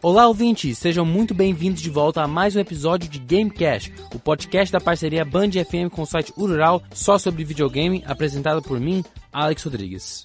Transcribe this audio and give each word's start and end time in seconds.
Olá, 0.00 0.28
ouvintes! 0.28 0.78
Sejam 0.78 1.04
muito 1.04 1.34
bem-vindos 1.34 1.82
de 1.82 1.90
volta 1.90 2.22
a 2.22 2.28
mais 2.28 2.54
um 2.54 2.60
episódio 2.60 3.10
de 3.10 3.18
Gamecast, 3.18 3.92
o 4.14 4.18
podcast 4.18 4.72
da 4.72 4.80
parceria 4.80 5.24
Band 5.24 5.50
FM 5.50 5.90
com 5.90 6.02
o 6.02 6.06
site 6.06 6.32
Urural 6.38 6.80
só 6.92 7.18
sobre 7.18 7.42
videogame, 7.42 8.04
apresentado 8.06 8.62
por 8.62 8.78
mim, 8.78 9.04
Alex 9.32 9.64
Rodrigues. 9.64 10.24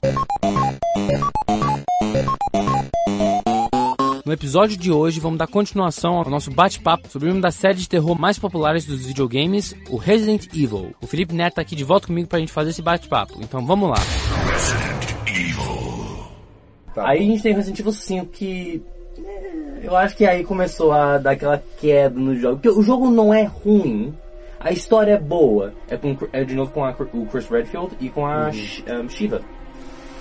No 4.23 4.31
episódio 4.31 4.77
de 4.77 4.91
hoje, 4.91 5.19
vamos 5.19 5.39
dar 5.39 5.47
continuação 5.47 6.17
ao 6.17 6.29
nosso 6.29 6.51
bate-papo 6.51 7.09
sobre 7.09 7.31
uma 7.31 7.41
das 7.41 7.55
séries 7.55 7.81
de 7.81 7.89
terror 7.89 8.17
mais 8.17 8.37
populares 8.37 8.85
dos 8.85 9.07
videogames, 9.07 9.75
o 9.89 9.97
Resident 9.97 10.45
Evil. 10.53 10.93
O 11.01 11.07
Felipe 11.07 11.33
Neto 11.33 11.55
tá 11.55 11.63
aqui 11.63 11.75
de 11.75 11.83
volta 11.83 12.05
comigo 12.05 12.27
pra 12.27 12.37
gente 12.37 12.51
fazer 12.51 12.69
esse 12.69 12.81
bate-papo, 12.83 13.39
então 13.41 13.65
vamos 13.65 13.89
lá. 13.89 13.97
Tá 16.93 17.09
aí 17.09 17.19
a 17.19 17.23
gente 17.23 17.41
tem 17.41 17.55
Resident 17.55 17.79
Evil 17.79 17.91
5 17.91 18.27
que. 18.27 18.83
Eu 19.83 19.95
acho 19.97 20.15
que 20.15 20.25
aí 20.25 20.43
começou 20.43 20.91
a 20.93 21.17
dar 21.17 21.31
aquela 21.31 21.61
queda 21.79 22.17
no 22.19 22.35
jogo. 22.35 22.55
Porque 22.55 22.69
o 22.69 22.81
jogo 22.81 23.09
não 23.11 23.33
é 23.33 23.43
ruim. 23.43 24.13
A 24.59 24.71
história 24.71 25.13
é 25.13 25.19
boa. 25.19 25.73
É, 25.89 25.97
com, 25.97 26.17
é 26.31 26.43
de 26.43 26.55
novo 26.55 26.71
com 26.71 26.85
a- 26.85 26.95
o 27.13 27.25
Chris 27.25 27.47
Redfield 27.49 27.91
e 27.99 28.09
com 28.09 28.25
a 28.25 28.49
Sh- 28.51 28.83
um, 28.87 29.09
Shiva. 29.09 29.41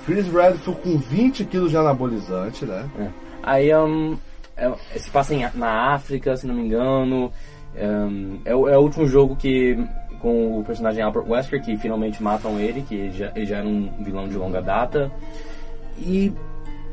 Chris 0.05 0.27
Redfield 0.27 0.81
com 0.83 0.99
20 0.99 1.45
quilos 1.45 1.71
de 1.71 1.77
anabolizante, 1.77 2.65
né? 2.67 2.91
É. 2.99 3.07
Aí 3.43 3.75
um, 3.77 4.19
é- 4.57 4.73
se 4.99 5.09
passa 5.11 5.33
em- 5.35 5.47
na 5.55 5.95
África, 5.95 6.37
se 6.37 6.47
não 6.47 6.55
me 6.57 6.63
engano. 6.67 7.31
Um, 7.81 8.41
é, 8.45 8.55
o, 8.55 8.69
é 8.69 8.77
o 8.77 8.81
último 8.83 9.07
jogo 9.07 9.37
que. 9.37 9.79
Com 10.21 10.61
o 10.61 10.65
personagem 10.65 11.03
Albert 11.03 11.25
Wesker, 11.29 11.61
que 11.61 11.77
finalmente 11.77 12.23
matam 12.23 12.57
ele, 12.61 12.83
que 12.83 13.11
já, 13.11 13.33
ele 13.35 13.45
já 13.45 13.57
era 13.59 13.67
um 13.67 13.91
vilão 14.05 14.29
de 14.29 14.37
longa 14.37 14.63
data. 14.63 15.11
E, 15.99 16.33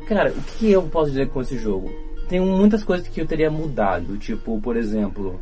cara, 0.07 0.31
o 0.31 0.41
que 0.57 0.71
eu 0.71 0.81
posso 0.83 1.11
dizer 1.11 1.29
com 1.29 1.39
esse 1.41 1.55
jogo? 1.55 1.91
Tem 2.29 2.39
muitas 2.39 2.83
coisas 2.83 3.07
que 3.07 3.19
eu 3.19 3.25
teria 3.25 3.49
mudado. 3.51 4.15
Tipo, 4.17 4.61
por 4.61 4.77
exemplo, 4.77 5.39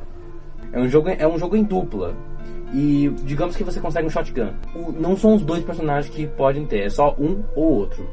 é 0.72 0.80
um 0.80 0.88
jogo, 0.88 1.10
é 1.10 1.28
um 1.28 1.38
jogo 1.38 1.56
em 1.56 1.64
dupla. 1.64 2.16
E 2.74 3.10
digamos 3.24 3.56
que 3.56 3.64
você 3.64 3.80
consegue 3.80 4.08
um 4.08 4.10
shotgun. 4.10 4.50
O- 4.76 4.92
não 4.92 5.16
são 5.16 5.36
os 5.36 5.42
dois 5.42 5.64
personagens 5.64 6.14
que 6.14 6.26
podem 6.26 6.66
ter, 6.66 6.80
é 6.86 6.90
só 6.90 7.14
um 7.20 7.44
ou 7.56 7.74
outro. 7.74 8.08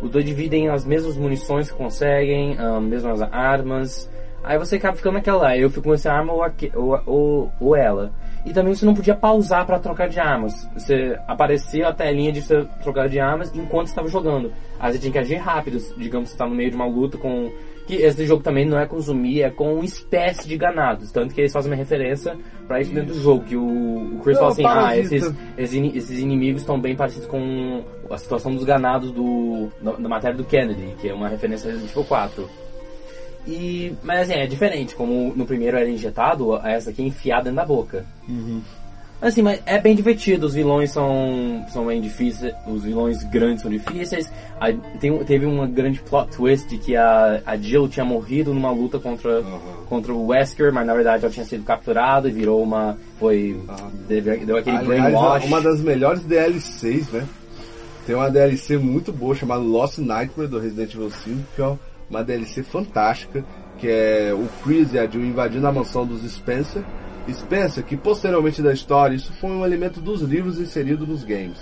Os 0.00 0.10
dois 0.10 0.24
dividem 0.24 0.68
as 0.68 0.84
mesmas 0.84 1.16
munições 1.16 1.70
que 1.70 1.76
conseguem, 1.76 2.56
as 2.58 2.82
mesmas 2.82 3.22
armas. 3.22 4.10
Aí 4.42 4.58
você 4.58 4.74
acaba 4.74 4.96
ficando 4.96 5.14
naquela, 5.14 5.56
eu 5.56 5.70
fico 5.70 5.84
com 5.84 5.94
essa 5.94 6.12
arma 6.12 6.32
ou, 6.32 6.42
aque- 6.42 6.72
ou, 6.74 7.00
ou, 7.06 7.52
ou 7.60 7.76
ela. 7.76 8.10
E 8.44 8.52
também 8.52 8.74
você 8.74 8.84
não 8.84 8.92
podia 8.94 9.14
pausar 9.14 9.64
para 9.64 9.78
trocar 9.78 10.08
de 10.08 10.18
armas. 10.18 10.68
Você 10.76 11.16
aparecia 11.28 11.86
a 11.86 11.92
telinha 11.92 12.32
de 12.32 12.42
você 12.42 12.64
trocar 12.82 13.08
de 13.08 13.20
armas 13.20 13.52
enquanto 13.54 13.86
estava 13.86 14.08
jogando. 14.08 14.52
Aí 14.80 14.92
você 14.92 14.98
tinha 14.98 15.12
que 15.12 15.18
agir 15.18 15.36
rápido, 15.36 15.78
digamos 15.96 16.24
que 16.24 16.30
você 16.30 16.34
está 16.34 16.46
no 16.48 16.54
meio 16.56 16.70
de 16.70 16.76
uma 16.76 16.86
luta 16.86 17.16
com. 17.18 17.52
Que 17.86 17.96
esse 17.96 18.24
jogo 18.26 18.42
também 18.42 18.64
não 18.64 18.78
é 18.78 18.86
com 18.86 19.00
zumbi, 19.00 19.42
é 19.42 19.50
com 19.50 19.82
espécie 19.82 20.46
de 20.48 20.56
ganados. 20.56 21.10
Tanto 21.10 21.34
que 21.34 21.40
eles 21.40 21.52
fazem 21.52 21.70
uma 21.70 21.76
referência 21.76 22.36
para 22.68 22.80
isso 22.80 22.92
dentro 22.94 23.12
do 23.14 23.20
jogo. 23.20 23.44
Que 23.44 23.56
o, 23.56 23.62
o 24.16 24.20
Chris 24.22 24.36
Não, 24.36 24.42
fala 24.42 24.52
assim, 24.52 24.62
ah, 24.66 24.96
esses, 24.98 25.22
esses, 25.58 25.74
ini- 25.76 25.92
esses 25.96 26.18
inimigos 26.20 26.62
estão 26.62 26.80
bem 26.80 26.94
parecidos 26.94 27.26
com 27.26 27.82
a 28.08 28.16
situação 28.16 28.54
dos 28.54 28.62
ganados 28.64 29.10
do, 29.10 29.68
da, 29.82 29.92
da 29.92 30.08
matéria 30.08 30.36
do 30.36 30.44
Kennedy, 30.44 30.94
que 31.00 31.08
é 31.08 31.14
uma 31.14 31.28
referência 31.28 31.66
ao 31.66 31.72
Resident 31.72 31.90
Evil 31.92 32.04
4. 32.04 32.50
E, 33.48 33.92
mas 34.04 34.20
assim, 34.30 34.34
é 34.40 34.46
diferente, 34.46 34.94
como 34.94 35.32
no 35.34 35.44
primeiro 35.44 35.76
era 35.76 35.88
injetado, 35.88 36.56
essa 36.64 36.90
aqui 36.90 37.02
é 37.02 37.06
enfiada 37.06 37.42
dentro 37.44 37.56
da 37.56 37.64
boca. 37.64 38.06
Assim, 39.22 39.40
mas 39.40 39.62
é 39.64 39.80
bem 39.80 39.94
divertido, 39.94 40.46
os 40.46 40.54
vilões 40.54 40.90
são, 40.90 41.64
são 41.68 41.86
bem 41.86 42.00
difíceis, 42.00 42.52
os 42.66 42.82
vilões 42.82 43.22
grandes 43.22 43.62
são 43.62 43.70
difíceis. 43.70 44.28
Aí 44.60 44.76
tem, 44.98 45.16
teve 45.24 45.46
uma 45.46 45.64
grande 45.68 46.00
plot 46.00 46.36
twist 46.36 46.68
de 46.68 46.76
que 46.76 46.96
a, 46.96 47.40
a 47.46 47.56
Jill 47.56 47.88
tinha 47.88 48.04
morrido 48.04 48.52
numa 48.52 48.72
luta 48.72 48.98
contra, 48.98 49.44
contra 49.88 50.12
o 50.12 50.26
Wesker, 50.26 50.72
mas 50.72 50.84
na 50.84 50.92
verdade 50.92 51.24
ela 51.24 51.32
tinha 51.32 51.46
sido 51.46 51.62
capturada 51.62 52.28
e 52.28 52.32
virou 52.32 52.60
uma. 52.60 52.98
foi. 53.20 53.56
deu, 54.08 54.22
deu 54.44 54.56
aquele 54.56 54.78
Aliás, 54.78 55.02
brainwash. 55.02 55.44
uma 55.44 55.60
das 55.60 55.80
melhores 55.80 56.24
DLCs, 56.24 57.12
né? 57.12 57.24
Tem 58.04 58.16
uma 58.16 58.28
DLC 58.28 58.76
muito 58.76 59.12
boa 59.12 59.36
chamada 59.36 59.62
Lost 59.62 59.98
Nightmare 59.98 60.50
do 60.50 60.58
Resident 60.58 60.92
Evil 60.94 61.10
5, 61.12 61.38
que 61.54 61.62
é 61.62 61.78
uma 62.10 62.24
DLC 62.24 62.64
fantástica, 62.64 63.44
que 63.78 63.86
é 63.86 64.34
o 64.34 64.48
Chris 64.64 64.92
e 64.92 64.98
a 64.98 65.06
Jill 65.06 65.24
invadindo 65.24 65.64
a 65.68 65.72
mansão 65.72 66.04
dos 66.04 66.28
Spencer. 66.28 66.82
Spencer, 67.32 67.84
que 67.84 67.96
posteriormente 67.96 68.62
da 68.62 68.72
história, 68.72 69.14
isso 69.14 69.32
foi 69.34 69.50
um 69.50 69.64
elemento 69.64 70.00
dos 70.00 70.22
livros 70.22 70.58
inserido 70.58 71.06
nos 71.06 71.22
games. 71.24 71.58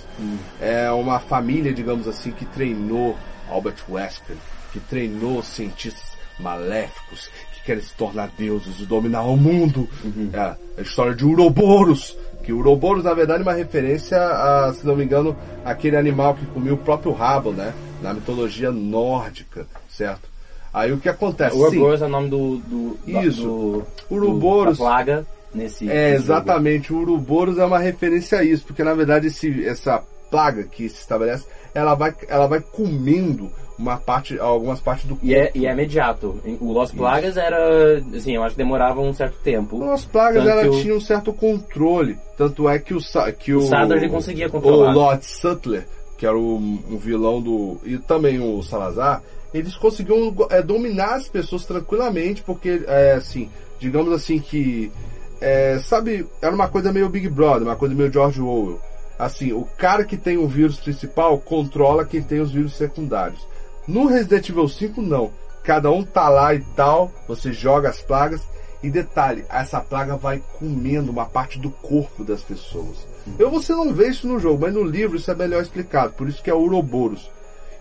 É 0.61 0.91
uma 0.91 1.19
família, 1.19 1.73
digamos 1.73 2.07
assim, 2.09 2.31
que 2.31 2.45
treinou 2.45 3.17
Albert 3.51 3.77
Wesker, 3.89 4.37
que 4.73 4.81
treinou 4.81 5.43
cientistas 5.43 6.11
maléficos, 6.39 7.29
que 7.55 7.63
querem 7.65 7.83
se 7.83 7.93
tornar 7.95 8.31
deuses 8.39 8.81
e 8.81 8.87
dominar 8.87 9.23
o 9.23 9.37
mundo. 9.37 9.89
É 10.33 10.39
a 10.79 10.83
história 10.83 11.15
de 11.15 11.25
Uroboros, 11.25 12.17
que 12.43 12.53
Uroboros 12.53 13.05
na 13.05 13.13
verdade 13.13 13.41
é 13.41 13.43
uma 13.43 13.53
referência 13.53 14.17
a, 14.19 14.73
se 14.73 14.87
não 14.87 14.97
me 14.97 15.05
engano, 15.05 15.37
aquele 15.65 15.97
animal 15.97 16.35
que 16.35 16.47
comia 16.47 16.73
o 16.73 16.79
próprio 16.79 17.13
rabo, 17.13 17.51
né? 17.53 17.75
Na 18.03 18.15
mitologia 18.15 18.71
nórdica, 18.71 19.67
certo? 19.91 20.31
Aí 20.73 20.91
o 20.93 20.99
que 20.99 21.09
acontece? 21.09 21.55
Ouroboros 21.57 22.01
é 22.01 22.07
o 22.07 22.09
nome 22.09 22.29
do. 22.31 22.57
do 22.59 22.99
Isso. 23.07 23.43
Do, 23.43 23.87
Ouroboros. 24.09 24.79
do- 24.79 24.85
da 24.85 24.89
plaga 24.91 25.27
nesse. 25.55 25.89
É, 25.91 26.13
nesse 26.13 26.23
exatamente. 26.25 26.93
O 26.93 26.99
Uroboros 26.99 27.59
é 27.59 27.65
uma 27.65 27.79
referência 27.79 28.39
a 28.39 28.45
isso, 28.45 28.65
porque 28.67 28.85
na 28.85 28.95
verdade 28.95 29.29
esse, 29.29 29.65
essa 29.67 30.03
plaga 30.31 30.65
que 30.65 30.89
se 30.89 30.97
estabelece, 30.97 31.47
ela 31.75 31.95
vai, 31.95 32.15
ela 32.29 32.47
vai 32.47 32.61
comendo 32.61 33.51
uma 33.79 33.97
parte, 33.97 34.39
algumas 34.39 34.79
partes 34.79 35.07
do 35.07 35.15
corpo. 35.15 35.27
E 35.27 35.35
é, 35.35 35.51
e 35.55 35.67
é 35.67 35.73
imediato. 35.73 36.39
O 36.61 36.71
Lost 36.73 36.95
Plagas 36.95 37.37
era. 37.37 37.99
Assim, 38.15 38.35
eu 38.35 38.43
acho 38.43 38.55
que 38.55 38.63
demorava 38.63 39.01
um 39.01 39.13
certo 39.13 39.39
tempo. 39.43 39.83
As 39.91 40.05
plagas 40.05 40.45
Tanto 40.45 40.59
ela 40.59 40.71
o- 40.71 40.81
tinha 40.83 40.95
um 40.95 41.01
certo 41.01 41.33
controle, 41.33 42.19
tanto 42.37 42.69
é 42.69 42.79
que 42.79 42.93
o 42.95 43.01
que 43.39 43.55
o, 43.55 43.93
ele 43.95 44.09
conseguia 44.09 44.49
o 44.49 44.51
controlar. 44.51 44.93
Lord 44.93 45.25
Sutler, 45.25 45.87
que 46.19 46.27
era 46.27 46.37
o, 46.37 46.57
um 46.57 46.99
vilão 46.99 47.41
do 47.41 47.79
e 47.83 47.97
também 47.97 48.39
o 48.39 48.63
Salazar, 48.63 49.23
eles 49.55 49.75
conseguiam 49.77 50.35
é, 50.51 50.63
dominar 50.63 51.15
as 51.15 51.29
pessoas 51.29 51.65
tranquilamente, 51.65 52.43
porque 52.43 52.83
é, 52.87 53.13
assim, 53.13 53.49
digamos 53.79 54.13
assim 54.13 54.39
que 54.39 54.93
é, 55.41 55.79
sabe, 55.79 56.27
era 56.41 56.55
uma 56.55 56.69
coisa 56.69 56.93
meio 56.93 57.09
Big 57.09 57.29
Brother, 57.29 57.63
uma 57.63 57.77
coisa 57.77 57.95
meio 57.95 58.13
George 58.13 58.41
Orwell. 58.41 58.81
Assim, 59.19 59.53
o 59.53 59.65
cara 59.77 60.05
que 60.05 60.17
tem 60.17 60.39
o 60.39 60.49
vírus 60.49 60.79
principal 60.79 61.39
controla 61.39 62.05
quem 62.05 62.23
tem 62.23 62.41
os 62.41 62.53
vírus 62.53 62.75
secundários. 62.75 63.47
No 63.87 64.07
Resident 64.07 64.49
Evil 64.49 64.69
5 64.69 65.03
não. 65.03 65.31
Cada 65.63 65.91
um 65.91 66.03
tá 66.03 66.29
lá 66.29 66.55
e 66.55 66.61
tal, 66.75 67.13
você 67.29 67.53
joga 67.53 67.91
as 67.91 68.01
plagas 68.01 68.41
e 68.83 68.89
detalhe, 68.89 69.45
essa 69.51 69.79
plaga 69.81 70.17
vai 70.17 70.43
comendo 70.59 71.11
uma 71.11 71.27
parte 71.27 71.59
do 71.59 71.71
corpo 71.71 72.25
das 72.25 72.43
pessoas. 72.43 73.07
Eu 73.39 73.51
você 73.51 73.73
não 73.73 73.93
vê 73.93 74.09
isso 74.09 74.27
no 74.27 74.39
jogo, 74.39 74.63
mas 74.63 74.73
no 74.73 74.83
livro 74.83 75.17
isso 75.17 75.31
é 75.31 75.35
melhor 75.35 75.61
explicado, 75.61 76.15
por 76.15 76.29
isso 76.29 76.43
que 76.43 76.49
é 76.49 76.55
Ouroboros. 76.55 77.31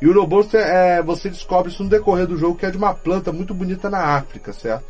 E 0.02 0.06
o 0.06 0.10
Ouroboros 0.10 0.54
é, 0.54 0.98
é, 0.98 1.02
você 1.02 1.30
descobre 1.30 1.72
isso 1.72 1.84
no 1.84 1.90
decorrer 1.90 2.28
do 2.28 2.38
jogo 2.38 2.58
que 2.58 2.66
é 2.66 2.72
de 2.72 2.78
uma 2.78 2.94
planta 2.94 3.32
muito 3.32 3.54
bonita 3.54 3.90
na 3.90 4.00
África, 4.18 4.52
certo? 4.52 4.86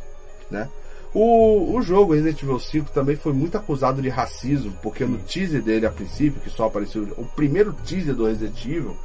Né? 0.50 0.68
O, 1.12 1.74
o 1.74 1.82
jogo 1.82 2.14
Resident 2.14 2.42
Evil 2.42 2.60
5 2.60 2.92
também 2.92 3.16
foi 3.16 3.32
muito 3.32 3.56
acusado 3.56 4.00
de 4.00 4.08
racismo, 4.08 4.72
porque 4.80 5.04
no 5.04 5.18
teaser 5.18 5.62
dele 5.62 5.86
a 5.86 5.90
princípio, 5.90 6.40
que 6.40 6.50
só 6.50 6.66
apareceu 6.66 7.02
o 7.16 7.24
primeiro 7.24 7.72
teaser 7.72 8.14
do 8.14 8.26
Resident 8.26 8.64
Evil, 8.64 8.96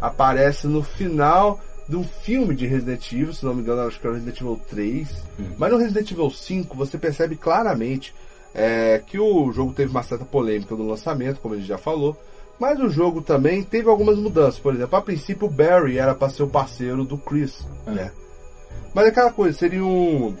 aparece 0.00 0.66
no 0.66 0.82
final 0.82 1.58
do 1.88 2.02
filme 2.02 2.54
de 2.54 2.66
Resident 2.66 3.12
Evil, 3.12 3.32
se 3.32 3.46
não 3.46 3.54
me 3.54 3.62
engano, 3.62 3.80
acho 3.82 3.98
que 3.98 4.06
é 4.06 4.10
o 4.10 4.12
Resident 4.12 4.40
Evil 4.40 4.60
3. 4.68 5.08
Mas 5.56 5.72
no 5.72 5.78
Resident 5.78 6.10
Evil 6.10 6.30
5 6.30 6.76
você 6.76 6.98
percebe 6.98 7.34
claramente 7.34 8.14
é, 8.54 9.02
que 9.06 9.18
o 9.18 9.50
jogo 9.50 9.72
teve 9.72 9.90
uma 9.90 10.02
certa 10.02 10.26
polêmica 10.26 10.74
no 10.74 10.86
lançamento, 10.86 11.40
como 11.40 11.54
a 11.54 11.56
gente 11.56 11.66
já 11.66 11.78
falou. 11.78 12.14
Mas 12.58 12.78
o 12.80 12.90
jogo 12.90 13.22
também 13.22 13.62
teve 13.62 13.88
algumas 13.88 14.18
mudanças. 14.18 14.58
Por 14.58 14.74
exemplo, 14.74 14.98
a 14.98 15.02
princípio 15.02 15.46
o 15.46 15.50
Barry 15.50 15.96
era 15.96 16.14
para 16.14 16.28
ser 16.28 16.42
o 16.42 16.48
parceiro 16.48 17.04
do 17.04 17.16
Chris, 17.16 17.64
né? 17.86 18.10
Mas 18.92 19.06
é 19.06 19.08
aquela 19.08 19.32
coisa, 19.32 19.56
seriam 19.56 20.36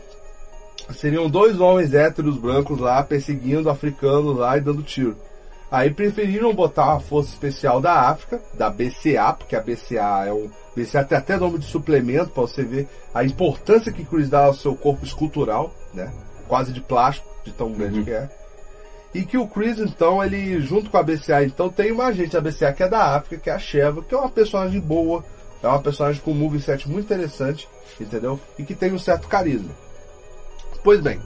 seriam 0.90 1.28
dois 1.28 1.60
homens 1.60 1.92
héteros 1.94 2.36
brancos 2.36 2.78
lá 2.78 3.02
perseguindo 3.02 3.70
africanos 3.70 4.36
lá 4.36 4.56
e 4.56 4.60
dando 4.60 4.82
tiro. 4.82 5.16
Aí 5.70 5.90
preferiram 5.90 6.54
botar 6.54 6.94
a 6.94 7.00
força 7.00 7.30
especial 7.30 7.80
da 7.80 8.08
África, 8.08 8.40
da 8.54 8.70
BCA, 8.70 9.34
porque 9.36 9.54
a 9.54 9.60
BCA 9.60 10.24
é 10.26 10.32
um 10.32 10.48
BCA 10.74 11.04
tem 11.04 11.18
até 11.18 11.36
nome 11.36 11.58
de 11.58 11.66
suplemento 11.66 12.30
para 12.30 12.42
você 12.42 12.62
ver 12.62 12.88
a 13.12 13.24
importância 13.24 13.92
que 13.92 14.04
Chris 14.04 14.28
dá 14.28 14.44
ao 14.44 14.54
seu 14.54 14.76
corpo 14.76 15.04
escultural, 15.04 15.74
né? 15.92 16.12
Quase 16.46 16.72
de 16.72 16.80
plástico, 16.80 17.28
de 17.44 17.52
tão 17.52 17.72
grande 17.72 18.04
que 18.04 18.12
é. 18.12 18.30
E 19.14 19.24
que 19.24 19.36
o 19.36 19.46
Chris, 19.46 19.78
então, 19.78 20.22
ele, 20.22 20.60
junto 20.60 20.88
com 20.88 20.96
a 20.96 21.02
BCA, 21.02 21.42
então, 21.44 21.68
tem 21.68 21.90
uma 21.90 22.06
agente 22.06 22.32
da 22.32 22.40
BCA 22.40 22.72
que 22.72 22.82
é 22.82 22.88
da 22.88 23.16
África, 23.16 23.42
que 23.42 23.50
é 23.50 23.54
a 23.54 23.58
Sheva, 23.58 24.02
que 24.02 24.14
é 24.14 24.18
uma 24.18 24.28
personagem 24.28 24.80
boa, 24.80 25.24
é 25.62 25.66
uma 25.66 25.82
personagem 25.82 26.22
com 26.22 26.30
um 26.30 26.34
moveset 26.34 26.88
muito 26.88 27.06
interessante, 27.06 27.68
entendeu? 28.00 28.38
E 28.58 28.62
que 28.62 28.74
tem 28.74 28.92
um 28.92 28.98
certo 28.98 29.26
carisma. 29.26 29.70
Pois 30.82 31.00
bem, 31.00 31.20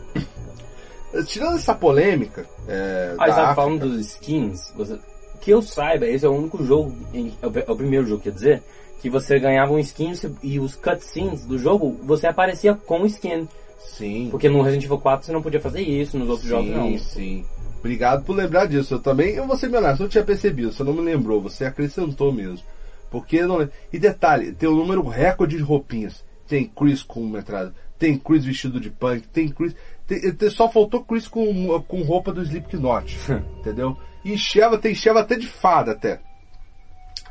tirando 1.26 1.56
essa 1.56 1.74
polêmica, 1.74 2.46
é, 2.66 3.14
Ah, 3.18 3.24
África, 3.24 3.54
falando 3.54 3.88
dos 3.88 4.00
skins, 4.00 4.72
você 4.76 4.98
que 5.40 5.50
eu 5.50 5.60
saiba, 5.60 6.06
esse 6.06 6.24
é 6.24 6.28
o 6.28 6.32
único 6.32 6.64
jogo, 6.64 6.94
em, 7.12 7.34
é, 7.42 7.46
o, 7.46 7.52
é 7.58 7.70
o 7.72 7.76
primeiro 7.76 8.06
jogo, 8.06 8.22
quer 8.22 8.30
dizer, 8.30 8.62
que 9.00 9.10
você 9.10 9.40
ganhava 9.40 9.72
um 9.72 9.78
skin 9.80 10.12
e 10.40 10.60
os 10.60 10.76
cutscenes 10.76 11.44
do 11.44 11.58
jogo, 11.58 11.98
você 12.04 12.28
aparecia 12.28 12.74
com 12.74 13.04
skin. 13.06 13.48
Sim. 13.80 14.28
Porque 14.30 14.48
no 14.48 14.62
Resident 14.62 14.84
Evil 14.84 14.98
4 14.98 15.26
você 15.26 15.32
não 15.32 15.42
podia 15.42 15.60
fazer 15.60 15.80
isso, 15.80 16.16
nos 16.16 16.28
outros 16.28 16.48
sim, 16.48 16.54
jogos 16.54 16.70
não. 16.70 16.98
Sim, 16.98 17.44
Obrigado 17.80 18.24
por 18.24 18.36
lembrar 18.36 18.66
disso. 18.66 18.94
Eu 18.94 19.00
também, 19.00 19.34
eu 19.34 19.44
vou 19.44 19.56
ser 19.56 19.68
meu 19.68 19.80
honesto, 19.80 20.04
eu 20.04 20.08
tinha 20.08 20.22
percebido, 20.22 20.72
você 20.72 20.84
não 20.84 20.92
me 20.92 21.00
lembrou, 21.00 21.42
você 21.42 21.64
acrescentou 21.64 22.32
mesmo. 22.32 22.64
Porque 23.10 23.42
não 23.42 23.68
E 23.92 23.98
detalhe, 23.98 24.52
tem 24.52 24.68
o 24.68 24.72
um 24.72 24.76
número 24.76 25.02
recorde 25.02 25.56
de 25.56 25.62
roupinhas. 25.62 26.24
Tem 26.46 26.64
Chris 26.66 27.02
com 27.02 27.20
uma 27.20 27.40
entrada, 27.40 27.74
tem 28.02 28.18
Chris 28.18 28.44
vestido 28.44 28.80
de 28.80 28.90
punk, 28.90 29.28
tem 29.28 29.48
Chris. 29.48 29.76
Tem, 30.08 30.32
tem, 30.32 30.50
só 30.50 30.68
faltou 30.68 31.04
Chris 31.04 31.28
com, 31.28 31.80
com 31.82 32.02
roupa 32.02 32.32
do 32.32 32.42
Slipknot. 32.42 33.16
entendeu? 33.60 33.96
E 34.24 34.36
Sheva 34.36 34.76
tem 34.76 34.92
Sheva 34.92 35.20
até 35.20 35.36
de 35.36 35.46
fada 35.46 35.92
até. 35.92 36.20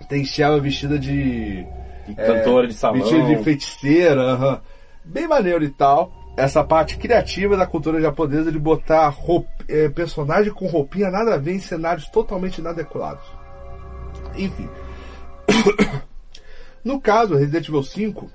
Tem 0.07 0.23
Sheva 0.23 0.61
vestida 0.61 0.97
de. 0.97 1.65
de 2.07 2.15
cantora 2.15 2.67
é, 2.67 2.69
de 2.69 2.73
salão. 2.73 3.01
Vestida 3.01 3.25
de 3.25 3.43
feiticeira, 3.43 4.35
uh 4.35 4.39
-huh. 4.39 4.61
bem 5.03 5.27
maneiro 5.27 5.65
e 5.65 5.69
tal. 5.69 6.09
Essa 6.37 6.63
parte 6.63 6.95
criativa 6.95 7.57
da 7.57 7.67
cultura 7.67 7.99
japonesa 7.99 8.49
de 8.49 8.57
botar 8.57 9.09
roupa, 9.09 9.49
é, 9.67 9.89
personagem 9.89 10.53
com 10.53 10.67
roupinha 10.67 11.11
nada 11.11 11.35
a 11.35 11.37
ver 11.37 11.55
em 11.55 11.59
cenários 11.59 12.07
totalmente 12.07 12.59
inadequados. 12.59 13.25
Enfim. 14.37 14.69
no 16.81 17.01
caso, 17.01 17.35
Resident 17.35 17.67
Evil 17.67 17.83
5, 17.83 18.31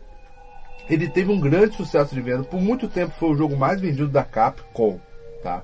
ele 0.89 1.09
teve 1.09 1.31
um 1.31 1.41
grande 1.41 1.77
sucesso 1.77 2.15
de 2.15 2.21
venda. 2.21 2.45
Por 2.45 2.61
muito 2.61 2.89
tempo 2.89 3.15
foi 3.19 3.31
o 3.31 3.37
jogo 3.37 3.57
mais 3.57 3.81
vendido 3.81 4.09
da 4.09 4.23
Capcom, 4.23 5.01
tá? 5.43 5.63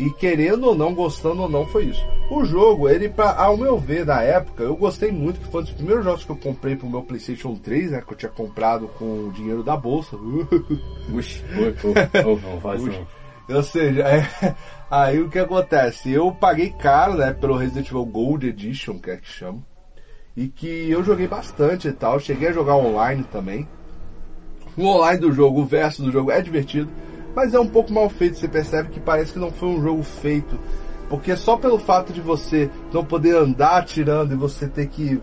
E 0.00 0.08
querendo 0.12 0.64
ou 0.68 0.74
não, 0.74 0.94
gostando 0.94 1.42
ou 1.42 1.48
não, 1.48 1.66
foi 1.66 1.84
isso. 1.84 2.02
O 2.30 2.42
jogo, 2.42 2.88
ele, 2.88 3.10
pra, 3.10 3.34
ao 3.34 3.54
meu 3.54 3.76
ver, 3.76 4.06
da 4.06 4.22
época, 4.22 4.62
eu 4.62 4.74
gostei 4.74 5.12
muito, 5.12 5.38
que 5.38 5.46
foi 5.48 5.60
um 5.60 5.64
dos 5.64 5.74
primeiros 5.74 6.02
jogos 6.02 6.24
que 6.24 6.30
eu 6.30 6.36
comprei 6.36 6.74
pro 6.74 6.88
meu 6.88 7.02
Playstation 7.02 7.54
3, 7.54 7.90
né? 7.90 8.02
Que 8.06 8.14
eu 8.14 8.16
tinha 8.16 8.30
comprado 8.30 8.88
com 8.98 9.28
o 9.28 9.32
dinheiro 9.32 9.62
da 9.62 9.76
bolsa. 9.76 10.16
Uxi, 11.12 11.44
não 12.24 12.60
faz 12.62 12.82
não. 12.82 13.06
Ou 13.54 13.62
seja, 13.62 14.02
é, 14.02 14.54
aí 14.90 15.20
o 15.20 15.28
que 15.28 15.38
acontece? 15.38 16.10
Eu 16.10 16.32
paguei 16.32 16.70
caro, 16.70 17.18
né, 17.18 17.34
pelo 17.34 17.56
Resident 17.56 17.88
Evil 17.88 18.06
Gold 18.06 18.48
Edition, 18.48 18.98
que 18.98 19.10
é 19.10 19.16
que 19.18 19.28
chama. 19.28 19.62
E 20.34 20.48
que 20.48 20.90
eu 20.90 21.04
joguei 21.04 21.26
bastante 21.26 21.88
e 21.88 21.92
tal. 21.92 22.18
Cheguei 22.18 22.48
a 22.48 22.52
jogar 22.52 22.76
online 22.76 23.24
também. 23.24 23.68
O 24.80 24.86
online 24.86 25.20
do 25.20 25.32
jogo, 25.32 25.60
o 25.60 25.66
verso 25.66 26.02
do 26.02 26.10
jogo 26.10 26.30
é 26.30 26.40
divertido 26.40 26.90
mas 27.34 27.54
é 27.54 27.60
um 27.60 27.68
pouco 27.68 27.92
mal 27.92 28.08
feito. 28.08 28.38
Você 28.38 28.48
percebe 28.48 28.90
que 28.90 29.00
parece 29.00 29.32
que 29.32 29.38
não 29.38 29.50
foi 29.50 29.68
um 29.68 29.82
jogo 29.82 30.02
feito. 30.02 30.58
Porque 31.08 31.36
só 31.36 31.56
pelo 31.56 31.78
fato 31.78 32.12
de 32.12 32.20
você 32.20 32.70
não 32.92 33.04
poder 33.04 33.36
andar 33.36 33.78
atirando 33.78 34.32
e 34.32 34.36
você 34.36 34.68
ter 34.68 34.86
que. 34.86 35.20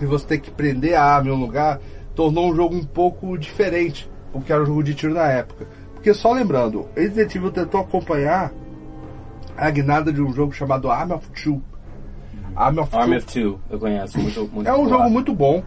E 0.00 0.06
você 0.06 0.26
ter 0.26 0.38
que 0.38 0.50
prender 0.50 0.94
a 0.94 1.02
arma 1.02 1.30
em 1.30 1.32
um 1.32 1.40
lugar, 1.40 1.80
tornou 2.14 2.50
um 2.50 2.54
jogo 2.54 2.74
um 2.74 2.84
pouco 2.84 3.36
diferente. 3.36 4.08
Porque 4.32 4.52
era 4.52 4.62
um 4.62 4.66
jogo 4.66 4.82
de 4.82 4.94
tiro 4.94 5.14
na 5.14 5.26
época. 5.26 5.66
Porque 5.94 6.14
só 6.14 6.32
lembrando, 6.32 6.86
Resident 6.94 7.34
Evil 7.34 7.50
tentou 7.50 7.80
acompanhar 7.80 8.52
a 9.56 9.70
guinada 9.70 10.12
de 10.12 10.22
um 10.22 10.32
jogo 10.32 10.52
chamado 10.52 10.90
Arm 10.90 11.10
of 11.10 11.28
Two. 11.30 11.60
Arm 12.54 12.78
of, 12.78 12.94
Arm 12.94 13.10
Two. 13.10 13.16
of 13.16 13.26
Two, 13.26 13.60
eu 13.70 13.78
conheço. 13.78 14.18
Muito, 14.18 14.48
muito 14.52 14.68
é 14.68 14.78
um 14.78 14.88
jogo 14.88 15.10
muito 15.10 15.34
bom. 15.34 15.62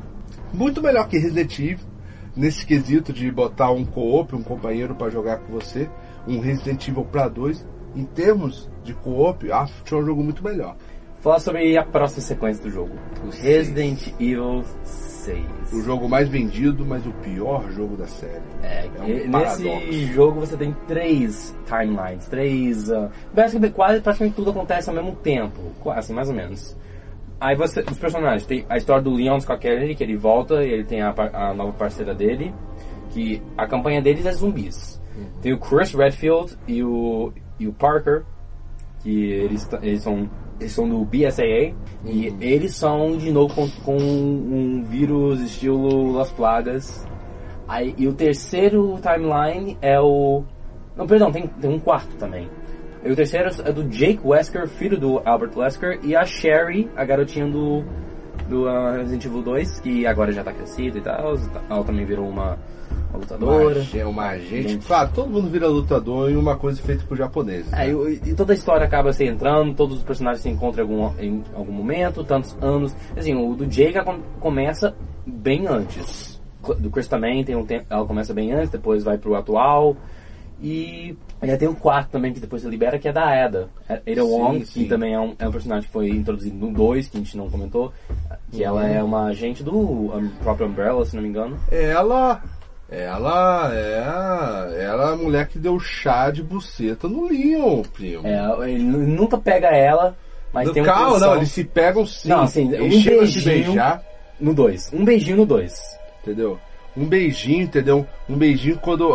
Muito 0.54 0.82
melhor 0.82 1.08
que 1.08 1.18
Resident 1.18 1.60
Evil 1.60 1.91
nesse 2.36 2.66
quesito 2.66 3.12
de 3.12 3.32
botar 3.32 3.72
um 3.72 3.86
co-op, 3.86 4.36
um 4.36 4.44
companheiro 4.44 4.96
para 4.96 5.10
jogar 5.10 5.40
com 5.40 5.54
você, 5.54 5.90
um 6.28 6.40
Resident 6.40 6.88
Evil 6.88 7.06
para 7.06 7.28
dois, 7.28 7.66
em 7.96 8.06
termos 8.06 8.70
de 8.84 8.94
co-op, 8.94 9.52
acho 9.52 9.84
que 9.84 9.94
é 9.94 9.98
um 9.98 10.06
jogo 10.06 10.24
muito 10.24 10.44
melhor. 10.44 10.76
Falar 11.20 11.40
sobre 11.40 11.78
a 11.78 11.84
próxima 11.84 12.22
sequência 12.22 12.64
do 12.64 12.72
jogo, 12.72 12.96
o 13.24 13.30
Resident 13.30 14.08
Evil 14.20 14.64
6. 14.84 15.46
O 15.72 15.82
jogo 15.84 16.10
mais 16.10 16.28
vendido, 16.28 16.84
mas 16.84 17.06
o 17.06 17.12
pior 17.14 17.72
jogo 17.72 17.96
da 17.96 18.08
série. 18.08 18.42
É, 18.64 18.88
é 18.88 19.02
um 19.02 19.06
nesse 19.06 19.64
paradoxo. 19.64 19.94
jogo 20.14 20.40
você 20.40 20.58
tem 20.58 20.76
três 20.88 21.56
timelines, 21.66 22.28
três. 22.28 22.90
Uh, 22.90 23.10
quase 23.74 24.02
praticamente 24.02 24.36
tudo 24.36 24.50
acontece 24.50 24.90
ao 24.90 24.96
mesmo 24.96 25.16
tempo, 25.16 25.60
assim, 25.92 26.14
mais 26.14 26.28
ou 26.28 26.34
menos. 26.34 26.76
Aí 27.42 27.56
você, 27.56 27.80
os 27.80 27.98
personagens, 27.98 28.46
tem 28.46 28.64
a 28.70 28.78
história 28.78 29.02
do 29.02 29.10
Leon 29.10 29.40
Scott 29.40 29.60
Kennedy, 29.60 29.96
que 29.96 30.04
ele 30.04 30.16
volta 30.16 30.64
e 30.64 30.72
ele 30.72 30.84
tem 30.84 31.02
a, 31.02 31.12
a 31.34 31.52
nova 31.56 31.74
parceira 31.74 32.14
dele, 32.14 32.54
que 33.10 33.42
a 33.58 33.66
campanha 33.66 34.00
deles 34.00 34.28
é 34.28 34.32
zumbis. 34.32 35.02
Uhum. 35.18 35.26
Tem 35.42 35.52
o 35.52 35.58
Chris 35.58 35.92
Redfield 35.92 36.56
e 36.68 36.84
o, 36.84 37.34
e 37.60 37.68
o 37.68 37.74
Parker, 37.74 38.24
que 39.02 39.32
eles, 39.32 39.68
eles, 39.82 40.04
são, 40.04 40.30
eles 40.60 40.72
são 40.72 40.88
do 40.88 41.04
BSAA, 41.04 41.74
uhum. 42.06 42.12
e 42.12 42.28
eles 42.40 42.76
são 42.76 43.18
de 43.18 43.32
novo 43.32 43.56
com, 43.56 43.68
com 43.84 43.98
um 43.98 44.84
vírus 44.84 45.42
estilo 45.42 46.12
Las 46.12 46.32
Plagas. 46.32 47.08
Aí, 47.68 47.96
e 47.98 48.08
o 48.08 48.14
terceiro 48.14 49.00
timeline 49.02 49.80
é 49.82 50.00
o. 50.00 50.44
Não, 50.96 51.08
perdão, 51.08 51.32
tem, 51.32 51.48
tem 51.48 51.72
um 51.72 51.80
quarto 51.80 52.16
também 52.18 52.48
e 53.04 53.12
o 53.12 53.16
terceiro 53.16 53.50
é 53.66 53.72
do 53.72 53.84
Jake 53.86 54.20
Wesker, 54.24 54.68
filho 54.68 55.00
do 55.00 55.22
Albert 55.26 55.52
Wesker, 55.56 56.00
e 56.04 56.16
a 56.16 56.24
Sherry, 56.24 56.90
a 56.96 57.04
garotinha 57.04 57.48
do, 57.48 57.84
do 58.48 58.66
uh, 58.66 58.98
Resident 58.98 59.26
Evil 59.26 59.42
2, 59.42 59.80
que 59.80 60.06
agora 60.06 60.32
já 60.32 60.44
tá 60.44 60.54
crescida 60.54 61.00
e 61.00 61.02
tal. 61.02 61.36
Ela 61.68 61.84
também 61.84 62.06
virou 62.06 62.30
uma, 62.30 62.60
uma 63.10 63.20
lutadora. 63.20 63.84
Uma, 63.94 64.08
uma 64.08 64.26
agente. 64.28 64.70
Gente. 64.70 64.86
Claro, 64.86 65.10
todo 65.16 65.32
mundo 65.32 65.50
vira 65.50 65.68
lutador 65.68 66.30
e 66.30 66.36
uma 66.36 66.56
coisa 66.56 66.80
feita 66.80 67.04
por 67.08 67.18
japoneses. 67.18 67.74
É, 67.74 67.88
né? 67.88 68.20
e, 68.24 68.30
e, 68.30 68.34
toda 68.36 68.54
a 68.54 68.56
história 68.56 68.86
acaba 68.86 69.12
se 69.14 69.26
entrando, 69.26 69.74
todos 69.74 69.98
os 69.98 70.04
personagens 70.04 70.44
se 70.44 70.50
encontram 70.50 70.86
em 70.86 70.92
algum, 70.92 71.20
em 71.20 71.44
algum 71.56 71.72
momento, 71.72 72.24
tantos 72.24 72.56
anos. 72.62 72.96
Assim, 73.18 73.34
o 73.34 73.56
do 73.56 73.66
Jake 73.66 73.98
começa 74.40 74.96
bem 75.26 75.66
antes. 75.66 76.40
Do 76.78 76.92
Chris 76.92 77.08
também 77.08 77.44
tem 77.44 77.56
um 77.56 77.66
tempo, 77.66 77.88
ela 77.90 78.06
começa 78.06 78.32
bem 78.32 78.52
antes, 78.52 78.70
depois 78.70 79.04
vai 79.04 79.18
pro 79.18 79.34
atual. 79.34 79.98
E 80.62 81.18
ainda 81.42 81.58
tem 81.58 81.68
o 81.68 81.76
quarto 81.76 82.12
também, 82.12 82.32
que 82.32 82.40
depois 82.40 82.62
se 82.62 82.68
libera, 82.68 83.00
que 83.00 83.08
é 83.08 83.12
da 83.12 83.46
Ada. 83.46 83.68
Ada 83.90 84.24
Wong, 84.24 84.64
sim. 84.64 84.84
que 84.84 84.90
também 84.90 85.14
é 85.14 85.20
um, 85.20 85.36
é 85.40 85.48
um 85.48 85.52
personagem 85.52 85.88
que 85.88 85.92
foi 85.92 86.10
introduzido 86.10 86.56
no 86.56 86.72
2, 86.72 87.08
que 87.08 87.18
a 87.18 87.20
gente 87.20 87.36
não 87.36 87.50
comentou. 87.50 87.92
Que 88.52 88.58
uhum. 88.58 88.68
ela 88.68 88.88
é 88.88 89.02
uma 89.02 89.26
agente 89.26 89.64
do 89.64 90.12
próprio 90.44 90.68
Umbrella, 90.68 91.04
se 91.04 91.16
não 91.16 91.24
me 91.24 91.30
engano. 91.30 91.60
Ela. 91.72 92.44
Ela 92.94 93.72
é, 93.74 94.84
ela 94.84 95.12
é 95.12 95.14
a 95.14 95.16
mulher 95.16 95.48
que 95.48 95.58
deu 95.58 95.80
chá 95.80 96.30
de 96.30 96.44
buceta 96.44 97.08
no 97.08 97.30
Leon, 97.30 97.84
primo. 97.84 98.28
É, 98.28 98.70
ele 98.70 98.84
nunca 98.84 99.38
pega 99.38 99.70
ela, 99.70 100.14
mas 100.52 100.68
no 100.68 100.74
tem 100.74 100.84
um 100.84 100.86
carro, 100.86 101.18
não, 101.18 101.38
eles 101.38 101.54
se 101.54 101.64
pegam 101.64 102.06
sim. 102.06 102.28
Não, 102.28 102.42
assim, 102.42 102.66
um 102.66 102.90
beijinho 102.90 103.44
beijar. 103.46 104.04
no 104.38 104.54
2. 104.54 104.92
Um 104.92 105.06
beijinho 105.06 105.38
no 105.38 105.46
2. 105.46 105.74
Entendeu? 106.22 106.60
Um 106.96 107.06
beijinho, 107.06 107.64
entendeu? 107.64 108.06
Um 108.30 108.38
beijinho 108.38 108.78
quando 108.78 109.14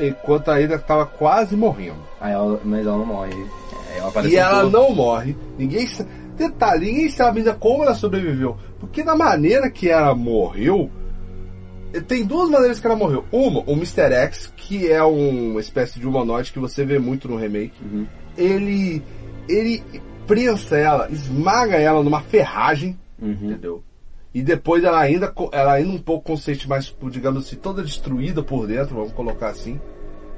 enquanto 0.00 0.50
a 0.50 0.60
Ida 0.60 0.78
tava 0.78 1.06
quase 1.06 1.56
morrendo. 1.56 2.02
Aí 2.20 2.32
ela, 2.32 2.60
mas 2.64 2.86
ela 2.86 2.98
não 2.98 3.06
morre. 3.06 3.32
É, 3.94 3.98
ela 3.98 4.28
e 4.28 4.36
ela 4.36 4.64
não 4.64 4.94
morre. 4.94 5.36
Ninguém 5.58 5.86
detalhe, 6.36 6.86
ninguém 6.86 7.08
sabe 7.08 7.38
ainda 7.38 7.54
como 7.54 7.84
ela 7.84 7.94
sobreviveu, 7.94 8.56
porque 8.80 9.02
da 9.02 9.14
maneira 9.14 9.70
que 9.70 9.88
ela 9.88 10.14
morreu, 10.14 10.90
tem 12.08 12.24
duas 12.24 12.50
maneiras 12.50 12.80
que 12.80 12.86
ela 12.86 12.96
morreu. 12.96 13.24
Uma, 13.30 13.60
o 13.60 13.72
Mr. 13.72 14.12
X, 14.12 14.52
que 14.56 14.90
é 14.90 15.02
uma 15.02 15.60
espécie 15.60 16.00
de 16.00 16.06
humanoide 16.06 16.52
que 16.52 16.58
você 16.58 16.84
vê 16.84 16.98
muito 16.98 17.28
no 17.28 17.36
remake. 17.36 17.74
Uhum. 17.82 18.06
Ele 18.36 19.02
ele 19.48 19.82
prensa 20.26 20.76
ela, 20.76 21.08
esmaga 21.10 21.76
ela 21.76 22.02
numa 22.02 22.20
ferragem, 22.20 22.98
uhum. 23.20 23.32
entendeu? 23.32 23.82
E 24.34 24.42
depois 24.42 24.82
ela 24.82 24.98
ainda, 24.98 25.32
ela 25.52 25.74
ainda 25.74 25.90
um 25.90 25.98
pouco 25.98 26.26
consciente, 26.26 26.68
mas 26.68 26.92
digamos 27.04 27.46
assim, 27.46 27.54
toda 27.54 27.84
destruída 27.84 28.42
por 28.42 28.66
dentro, 28.66 28.96
vamos 28.96 29.12
colocar 29.12 29.48
assim, 29.48 29.80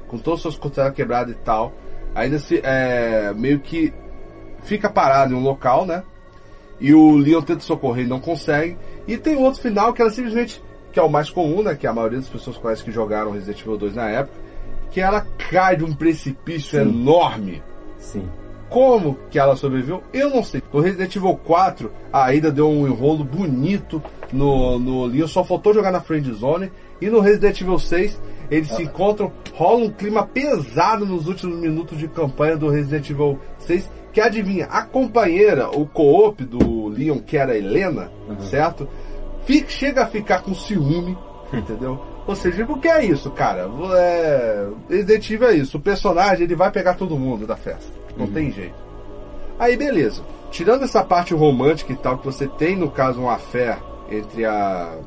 com 0.07 0.19
todas 0.19 0.39
as 0.39 0.43
suas 0.43 0.55
costelas 0.55 0.93
quebradas 0.93 1.33
e 1.33 1.39
tal, 1.39 1.73
ainda 2.13 2.37
se 2.37 2.61
é, 2.63 3.33
meio 3.35 3.59
que 3.59 3.91
fica 4.63 4.87
parada 4.87 5.33
em 5.33 5.35
um 5.35 5.41
local, 5.41 5.85
né? 5.85 6.03
E 6.79 6.93
o 6.93 7.15
Leon 7.15 7.41
tenta 7.41 7.61
socorrer 7.61 8.05
e 8.05 8.07
não 8.07 8.19
consegue. 8.19 8.77
E 9.07 9.17
tem 9.17 9.35
outro 9.35 9.61
final 9.61 9.91
que 9.93 10.01
ela 10.01 10.11
simplesmente, 10.11 10.61
que 10.93 10.99
é 10.99 11.01
o 11.01 11.09
mais 11.09 11.31
comum, 11.31 11.63
né? 11.63 11.73
Que 11.73 11.87
a 11.87 11.93
maioria 11.93 12.19
das 12.19 12.29
pessoas 12.29 12.55
conhece 12.55 12.83
que 12.83 12.91
jogaram 12.91 13.31
Resident 13.31 13.61
Evil 13.61 13.77
2 13.77 13.95
na 13.95 14.09
época, 14.09 14.37
que 14.91 15.01
ela 15.01 15.25
cai 15.49 15.75
de 15.75 15.83
um 15.83 15.93
precipício 15.93 16.79
Sim. 16.79 16.87
enorme. 16.87 17.63
Sim. 17.97 18.29
Como 18.69 19.17
que 19.29 19.39
ela 19.39 19.55
sobreviveu? 19.55 20.03
Eu 20.13 20.29
não 20.29 20.43
sei. 20.43 20.61
No 20.73 20.81
Resident 20.81 21.15
Evil 21.15 21.35
4, 21.35 21.91
a 22.11 22.25
Aida 22.25 22.51
deu 22.51 22.69
um 22.69 22.87
enrolo 22.87 23.23
bonito 23.23 24.01
no, 24.31 24.77
no 24.77 25.05
Leon, 25.05 25.27
só 25.27 25.43
faltou 25.43 25.73
jogar 25.73 25.91
na 25.91 26.01
friend 26.01 26.31
zone. 26.33 26.71
E 26.99 27.09
no 27.09 27.19
Resident 27.19 27.61
Evil 27.61 27.79
6, 27.79 28.21
eles 28.49 28.69
se 28.69 28.83
encontram, 28.83 29.31
rola 29.53 29.85
um 29.85 29.89
clima 29.89 30.25
pesado 30.25 31.05
nos 31.05 31.27
últimos 31.27 31.57
minutos 31.57 31.97
de 31.97 32.07
campanha 32.07 32.57
do 32.57 32.69
Resident 32.69 33.09
Evil 33.09 33.39
6. 33.59 33.89
Que 34.11 34.19
adivinha, 34.19 34.65
a 34.65 34.81
companheira, 34.81 35.69
o 35.69 35.85
co-op 35.85 36.43
do 36.43 36.87
Leon, 36.87 37.19
que 37.19 37.37
era 37.37 37.53
a 37.53 37.57
Helena, 37.57 38.11
uhum. 38.27 38.39
certo? 38.41 38.87
Fica, 39.45 39.69
chega 39.69 40.03
a 40.03 40.07
ficar 40.07 40.41
com 40.41 40.55
ciúme, 40.55 41.15
entendeu? 41.53 42.01
Ou 42.25 42.35
seja, 42.35 42.65
o 42.65 42.79
que 42.79 42.89
é 42.89 43.05
isso, 43.05 43.31
cara? 43.31 43.69
É, 43.95 44.67
Resident 44.89 45.29
Evil 45.29 45.47
é 45.47 45.53
isso. 45.55 45.77
O 45.77 45.81
personagem 45.81 46.43
ele 46.43 46.55
vai 46.55 46.69
pegar 46.71 46.95
todo 46.95 47.17
mundo 47.17 47.47
da 47.47 47.55
festa. 47.55 47.96
Não 48.17 48.25
uhum. 48.25 48.31
tem 48.31 48.51
jeito. 48.51 48.75
Aí 49.59 49.75
beleza. 49.75 50.21
tirando 50.51 50.83
essa 50.83 51.03
parte 51.03 51.33
romântica 51.33 51.91
e 51.91 51.95
tal, 51.95 52.17
que 52.17 52.25
você 52.25 52.47
tem 52.47 52.75
no 52.75 52.89
caso 52.89 53.21
uma 53.21 53.37
fé 53.37 53.77
entre 54.09 54.45
a, 54.45 54.97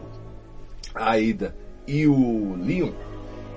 a 0.94 1.18
Ida 1.18 1.54
e 1.86 2.06
o 2.06 2.56
Leon, 2.56 2.90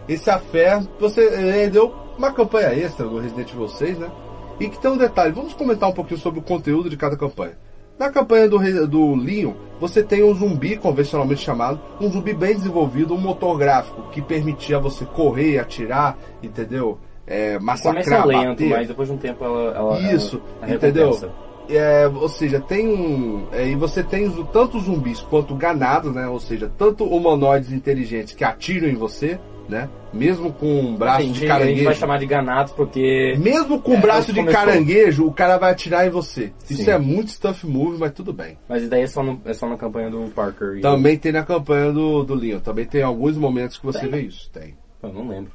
esse 0.07 0.29
afé 0.29 0.81
você 0.99 1.69
deu 1.69 1.93
uma 2.17 2.31
campanha 2.31 2.73
extra 2.73 3.07
do 3.07 3.19
Resident 3.19 3.51
Evil 3.51 3.67
6, 3.67 3.97
né? 3.99 4.11
E 4.59 4.69
que 4.69 4.79
tem 4.79 4.91
um 4.91 4.97
detalhe, 4.97 5.31
vamos 5.31 5.53
comentar 5.53 5.89
um 5.89 5.93
pouquinho 5.93 6.19
sobre 6.19 6.39
o 6.39 6.43
conteúdo 6.43 6.89
de 6.89 6.97
cada 6.97 7.17
campanha. 7.17 7.57
Na 7.97 8.09
campanha 8.09 8.49
do, 8.49 8.87
do 8.87 9.15
Leon, 9.15 9.53
você 9.79 10.01
tem 10.01 10.23
um 10.23 10.33
zumbi, 10.33 10.77
convencionalmente 10.77 11.41
chamado, 11.41 11.79
um 12.01 12.11
zumbi 12.11 12.33
bem 12.33 12.55
desenvolvido, 12.55 13.13
um 13.13 13.19
motor 13.19 13.57
gráfico 13.57 14.09
que 14.11 14.21
permitia 14.21 14.79
você 14.79 15.05
correr, 15.05 15.59
atirar, 15.59 16.17
entendeu? 16.41 16.99
É, 17.25 17.57
massacrar, 17.59 18.03
Começa 18.23 18.25
lento, 18.25 18.49
bater. 18.49 18.69
mas 18.69 18.87
depois 18.87 19.07
de 19.07 19.13
um 19.15 19.17
tempo 19.17 19.43
ela. 19.45 19.73
ela 19.75 20.13
Isso, 20.13 20.41
ela 20.61 20.75
entendeu? 20.75 21.07
recompensa. 21.11 21.33
É, 21.69 22.07
ou 22.07 22.27
seja, 22.27 22.59
tem 22.59 22.87
um. 22.89 23.47
é, 23.53 23.65
e 23.69 23.75
você 23.75 24.03
tem 24.03 24.29
tanto 24.51 24.77
zumbis 24.81 25.21
quanto 25.21 25.55
ganados, 25.55 26.13
né? 26.13 26.27
Ou 26.27 26.39
seja, 26.39 26.69
tanto 26.77 27.05
humanoides 27.05 27.71
inteligentes 27.71 28.33
que 28.33 28.43
atiram 28.43 28.89
em 28.89 28.95
você, 28.95 29.39
né? 29.69 29.87
Mesmo 30.11 30.51
com 30.51 30.67
um 30.81 30.95
braço 30.97 31.19
a 31.19 31.21
de 31.21 31.27
gente- 31.27 31.37
a 31.37 31.39
gente 31.39 31.47
vai 31.47 31.59
caranguejo. 31.69 31.99
chamar 32.01 32.19
de 32.19 32.25
ganados 32.25 32.73
porque. 32.73 33.35
Mesmo 33.39 33.81
com 33.81 33.93
É, 33.93 33.97
braço 33.97 34.23
isso 34.23 34.33
de 34.33 34.39
começou. 34.41 34.59
caranguejo, 34.59 35.25
o 35.25 35.31
cara 35.31 35.57
vai 35.57 35.71
atirar 35.71 36.05
em 36.05 36.09
você. 36.09 36.51
Isso 36.69 36.83
Sim. 36.83 36.91
é 36.91 36.97
muito 36.97 37.31
stuff 37.31 37.65
move, 37.65 37.97
mas 37.97 38.11
tudo 38.11 38.33
bem. 38.33 38.57
Mas 38.67 38.81
isso 38.81 38.91
daí 38.91 39.03
é 39.03 39.07
só, 39.07 39.23
no, 39.23 39.39
é 39.45 39.53
só 39.53 39.69
na 39.69 39.77
campanha 39.77 40.09
do 40.11 40.29
Parker. 40.35 40.79
e- 40.79 40.81
Também 40.81 41.17
tem 41.17 41.31
na 41.31 41.43
campanha 41.43 41.93
do, 41.93 42.23
do 42.25 42.35
Leon. 42.35 42.59
Também 42.59 42.83
tem 42.83 43.01
alguns 43.01 43.37
momentos 43.37 43.77
que 43.77 43.85
você 43.85 44.01
Tem? 44.01 44.09
vê 44.09 44.21
isso. 44.23 44.51
Tem. 44.51 44.75
Eu 45.01 45.13
não 45.13 45.29
lembro. 45.29 45.51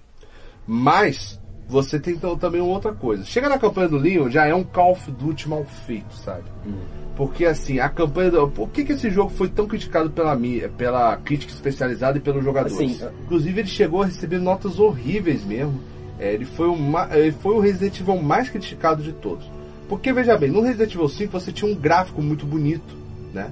Mas 0.67 1.38
você 1.69 1.99
tem 2.01 2.15
então, 2.15 2.37
também 2.37 2.61
uma 2.61 2.73
outra 2.75 2.93
coisa. 2.93 3.25
Chega 3.25 3.49
na 3.49 3.59
campanha 3.59 3.89
do 3.89 3.97
Leon, 3.99 4.31
já 4.31 4.47
é 4.47 4.55
um 4.55 4.65
Call 4.65 4.93
of 4.93 5.11
Duty 5.11 5.49
mal 5.49 5.65
feito, 5.87 6.15
sabe? 6.17 6.45
Porque 7.17 7.45
assim, 7.45 7.79
a 7.81 7.89
campanha 7.89 8.31
do... 8.31 8.49
Por 8.49 8.69
que, 8.71 8.85
que 8.85 8.93
esse 8.93 9.11
jogo 9.11 9.31
foi 9.31 9.49
tão 9.49 9.67
criticado 9.67 10.09
pela, 10.11 10.35
mi- 10.37 10.67
pela 10.79 11.17
crítica 11.17 11.53
especializada 11.53 12.17
e 12.17 12.21
pelos 12.21 12.43
jogadores? 12.45 12.75
Assim, 12.77 12.87
Inclusive 13.25 13.61
ele 13.61 13.69
chegou 13.69 14.03
a 14.03 14.07
receber 14.07 14.39
notas 14.39 14.79
horríveis 14.79 15.45
mesmo. 15.45 15.81
É, 16.19 16.33
ele, 16.33 16.45
foi 16.45 16.69
o 16.69 16.77
ma- 16.77 17.09
ele 17.13 17.33
foi 17.33 17.55
o 17.55 17.61
Resident 17.61 18.01
Evil 18.01 18.23
mais 18.23 18.49
criticado 18.49 19.03
de 19.03 19.13
todos. 19.13 19.51
Porque 19.89 20.13
veja 20.13 20.37
bem, 20.39 20.51
no 20.51 20.61
Resident 20.63 20.95
Evil 20.95 21.09
5 21.09 21.33
você 21.33 21.51
tinha 21.53 21.71
um 21.71 21.75
gráfico 21.75 22.23
muito 22.23 22.47
bonito, 22.47 22.95
né? 23.35 23.51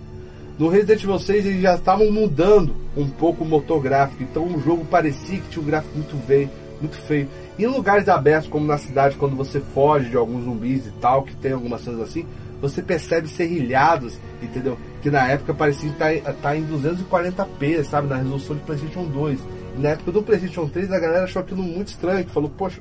No 0.58 0.68
Resident 0.68 1.02
Evil 1.02 1.18
6 1.18 1.46
eles 1.46 1.60
já 1.62 1.74
estavam 1.74 2.10
mudando 2.10 2.74
um 2.96 3.08
pouco 3.08 3.44
o 3.44 3.46
motor 3.46 3.80
gráfico, 3.82 4.22
então 4.22 4.46
o 4.46 4.60
jogo 4.60 4.84
parecia 4.84 5.38
que 5.38 5.48
tinha 5.48 5.62
um 5.62 5.66
gráfico 5.66 5.96
muito 5.96 6.16
feio, 6.26 6.48
muito 6.80 6.96
feio. 6.98 7.28
Em 7.58 7.66
lugares 7.66 8.08
abertos, 8.08 8.48
como 8.48 8.66
na 8.66 8.76
cidade, 8.76 9.16
quando 9.16 9.34
você 9.34 9.60
foge 9.60 10.10
de 10.10 10.16
alguns 10.16 10.44
zumbis 10.44 10.86
e 10.86 10.90
tal, 11.00 11.22
que 11.22 11.34
tem 11.36 11.52
algumas 11.52 11.80
cenas 11.80 12.00
assim, 12.00 12.26
você 12.60 12.82
percebe 12.82 13.28
serrilhados, 13.28 14.18
entendeu? 14.42 14.78
Que 15.00 15.10
na 15.10 15.26
época 15.28 15.54
parecia 15.54 15.90
estar 15.90 16.32
tá 16.42 16.56
em 16.56 16.66
240p, 16.66 17.84
sabe? 17.84 18.08
Na 18.08 18.16
resolução 18.16 18.56
de 18.56 18.62
PlayStation 18.62 19.04
2. 19.04 19.40
E 19.76 19.80
na 19.80 19.90
época 19.90 20.12
do 20.12 20.22
PlayStation 20.22 20.68
3 20.68 20.92
a 20.92 20.98
galera 20.98 21.24
achou 21.24 21.40
aquilo 21.40 21.62
muito 21.62 21.88
estranho, 21.88 22.24
que 22.24 22.30
falou, 22.30 22.50
poxa, 22.50 22.80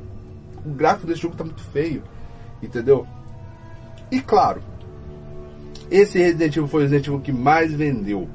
o 0.65 0.69
gráfico 0.69 1.07
desse 1.07 1.21
jogo 1.21 1.35
tá 1.35 1.43
muito 1.43 1.61
feio, 1.61 2.03
entendeu? 2.61 3.07
E 4.11 4.19
claro, 4.21 4.61
esse 5.89 6.17
Resident 6.17 6.55
Evil 6.55 6.67
foi 6.67 6.81
o 6.81 6.83
Resident 6.83 7.07
Evil 7.07 7.19
que 7.21 7.31
mais 7.31 7.73
vendeu. 7.73 8.27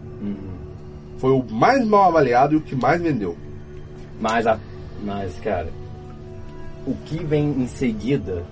Foi 1.19 1.33
o 1.33 1.45
mais 1.51 1.85
mal 1.85 2.09
avaliado 2.09 2.55
e 2.55 2.57
o 2.57 2.61
que 2.61 2.75
mais 2.75 3.01
vendeu. 3.01 3.37
Mas, 4.21 4.47
a, 4.47 4.59
mas, 5.03 5.39
cara, 5.41 5.69
o 6.87 6.95
que 7.07 7.23
vem 7.25 7.49
em 7.51 7.67
seguida, 7.67 8.43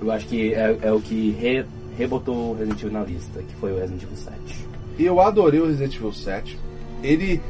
eu 0.00 0.10
acho 0.10 0.26
que 0.26 0.52
é, 0.54 0.78
é 0.82 0.92
o 0.92 1.00
que 1.00 1.30
re, 1.38 1.64
rebotou 1.96 2.50
o 2.50 2.54
Resident 2.54 2.80
Evil 2.82 2.92
na 2.92 3.04
lista, 3.04 3.40
que 3.40 3.54
foi 3.56 3.72
o 3.72 3.76
Resident 3.78 4.02
Evil 4.02 4.16
7. 4.16 4.66
Eu 4.98 5.20
adorei 5.20 5.60
o 5.60 5.66
Resident 5.66 5.94
Evil 5.96 6.12
7. 6.12 6.58
Ele, 7.02 7.40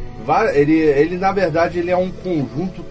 ele, 0.55 0.73
ele 0.75 1.19
na 1.19 1.33
verdade, 1.33 1.79
ele 1.79 1.91
é 1.91 1.97
um 1.97 2.11
conjunto. 2.11 2.85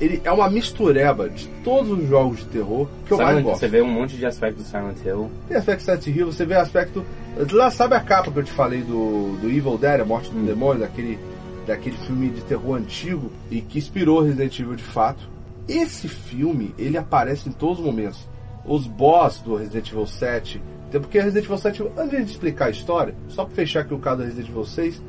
Ele 0.00 0.20
é 0.22 0.30
uma 0.30 0.48
mistureba 0.48 1.28
de 1.28 1.48
todos 1.64 1.90
os 1.90 2.08
jogos 2.08 2.38
de 2.38 2.44
terror 2.46 2.86
que 3.04 3.12
eu 3.12 3.16
mais 3.18 3.30
Silent- 3.30 3.44
gosto. 3.44 3.58
Você 3.60 3.68
vê 3.68 3.82
um 3.82 3.90
monte 3.90 4.16
de 4.16 4.24
aspectos 4.24 4.62
do 4.64 4.70
Silent 4.70 4.96
Hill. 5.04 5.28
Tem 5.48 5.56
aspecto 5.56 5.82
Silent 5.82 6.06
Hill, 6.06 6.26
você 6.26 6.46
vê 6.46 6.54
aspecto. 6.54 7.04
Lá 7.52 7.68
sabe 7.70 7.94
a 7.96 8.00
capa 8.00 8.30
que 8.30 8.38
eu 8.38 8.44
te 8.44 8.52
falei 8.52 8.80
do, 8.82 9.36
do 9.40 9.48
Evil 9.48 9.76
Dead, 9.76 10.00
a 10.00 10.04
morte 10.04 10.30
do 10.30 10.38
Hum. 10.38 10.44
demônio, 10.44 10.82
daquele, 10.82 11.18
daquele 11.66 11.96
filme 11.96 12.28
de 12.30 12.42
terror 12.42 12.76
antigo 12.76 13.28
e 13.50 13.60
que 13.60 13.78
inspirou 13.78 14.22
Resident 14.22 14.56
Evil 14.60 14.76
de 14.76 14.84
fato. 14.84 15.28
Esse 15.68 16.08
filme, 16.08 16.74
ele 16.78 16.96
aparece 16.96 17.48
em 17.48 17.52
todos 17.52 17.78
os 17.78 17.84
momentos. 17.84 18.26
Os 18.64 18.86
boss 18.86 19.40
do 19.40 19.54
Resident 19.54 19.90
Evil 19.90 20.06
7, 20.06 20.62
até 20.88 20.98
porque 20.98 21.20
Resident 21.20 21.44
Evil 21.44 21.58
7, 21.58 21.82
antes 21.96 22.26
de 22.26 22.32
explicar 22.32 22.66
a 22.66 22.70
história, 22.70 23.14
só 23.28 23.44
pra 23.44 23.54
fechar 23.54 23.80
aqui 23.80 23.92
o 23.92 23.98
caso 23.98 24.18
do 24.18 24.24
Resident 24.24 24.48
Evil 24.48 24.64
6, 24.64 25.02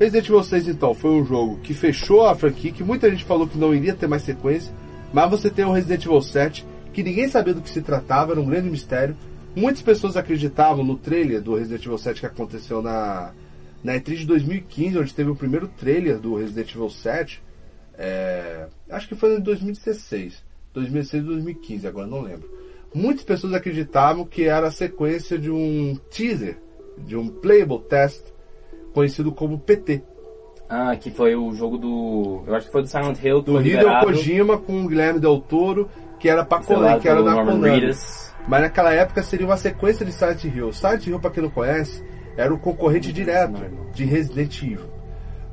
Resident 0.00 0.24
Evil 0.26 0.42
6 0.42 0.68
então 0.68 0.94
foi 0.94 1.10
um 1.10 1.24
jogo 1.24 1.58
que 1.58 1.72
fechou 1.72 2.26
a 2.26 2.34
franquia, 2.34 2.72
que 2.72 2.82
muita 2.82 3.08
gente 3.10 3.24
falou 3.24 3.46
que 3.46 3.58
não 3.58 3.74
iria 3.74 3.94
ter 3.94 4.08
mais 4.08 4.22
sequência, 4.22 4.74
mas 5.12 5.30
você 5.30 5.48
tem 5.48 5.64
o 5.64 5.72
Resident 5.72 6.04
Evil 6.04 6.20
7, 6.20 6.66
que 6.92 7.02
ninguém 7.02 7.28
sabia 7.28 7.54
do 7.54 7.60
que 7.60 7.70
se 7.70 7.80
tratava, 7.80 8.32
era 8.32 8.40
um 8.40 8.46
grande 8.46 8.68
mistério. 8.68 9.16
Muitas 9.54 9.82
pessoas 9.82 10.16
acreditavam 10.16 10.84
no 10.84 10.96
trailer 10.96 11.40
do 11.40 11.54
Resident 11.54 11.84
Evil 11.84 11.98
7 11.98 12.20
que 12.20 12.26
aconteceu 12.26 12.82
na, 12.82 13.32
na 13.82 13.94
E3 13.94 14.16
de 14.16 14.26
2015, 14.26 14.98
onde 14.98 15.14
teve 15.14 15.30
o 15.30 15.36
primeiro 15.36 15.68
trailer 15.68 16.18
do 16.18 16.34
Resident 16.34 16.74
Evil 16.74 16.90
7. 16.90 17.42
É, 18.02 18.66
acho 18.88 19.06
que 19.06 19.14
foi 19.14 19.36
em 19.36 19.40
2016. 19.40 20.42
2016 20.72 21.24
ou 21.24 21.32
2015, 21.34 21.86
agora 21.86 22.06
não 22.06 22.22
lembro. 22.22 22.50
Muitas 22.94 23.22
pessoas 23.22 23.52
acreditavam 23.52 24.24
que 24.24 24.44
era 24.44 24.68
a 24.68 24.70
sequência 24.70 25.38
de 25.38 25.50
um 25.50 25.94
teaser, 26.10 26.58
de 26.96 27.14
um 27.14 27.28
playable 27.28 27.80
test, 27.80 28.24
conhecido 28.94 29.30
como 29.30 29.58
PT. 29.58 30.02
Ah, 30.66 30.96
que 30.96 31.10
foi 31.10 31.36
o 31.36 31.52
jogo 31.52 31.76
do. 31.76 32.42
Eu 32.46 32.54
acho 32.54 32.66
que 32.66 32.72
foi 32.72 32.82
do 32.82 32.88
Silent 32.88 33.22
Hill, 33.22 33.42
Do 33.42 33.60
Hideo. 33.60 34.00
Kojima 34.00 34.56
com 34.56 34.84
o 34.84 34.88
Guilherme 34.88 35.20
Del 35.20 35.38
Toro, 35.40 35.90
que 36.18 36.28
era 36.28 36.44
pra 36.44 36.62
Konami, 36.62 37.00
que 37.00 37.08
era 37.08 37.22
da 37.22 37.34
Konami. 37.34 37.92
Mas 38.48 38.60
naquela 38.62 38.94
época 38.94 39.22
seria 39.22 39.46
uma 39.46 39.58
sequência 39.58 40.06
de 40.06 40.12
Silent 40.12 40.44
Hill. 40.44 40.72
Silent 40.72 41.06
Hill, 41.06 41.20
pra 41.20 41.30
quem 41.30 41.42
não 41.42 41.50
conhece, 41.50 42.02
era 42.36 42.54
o 42.54 42.58
concorrente 42.58 43.12
direto 43.12 43.60
de 43.92 44.04
Resident 44.04 44.62
Evil. 44.62 44.88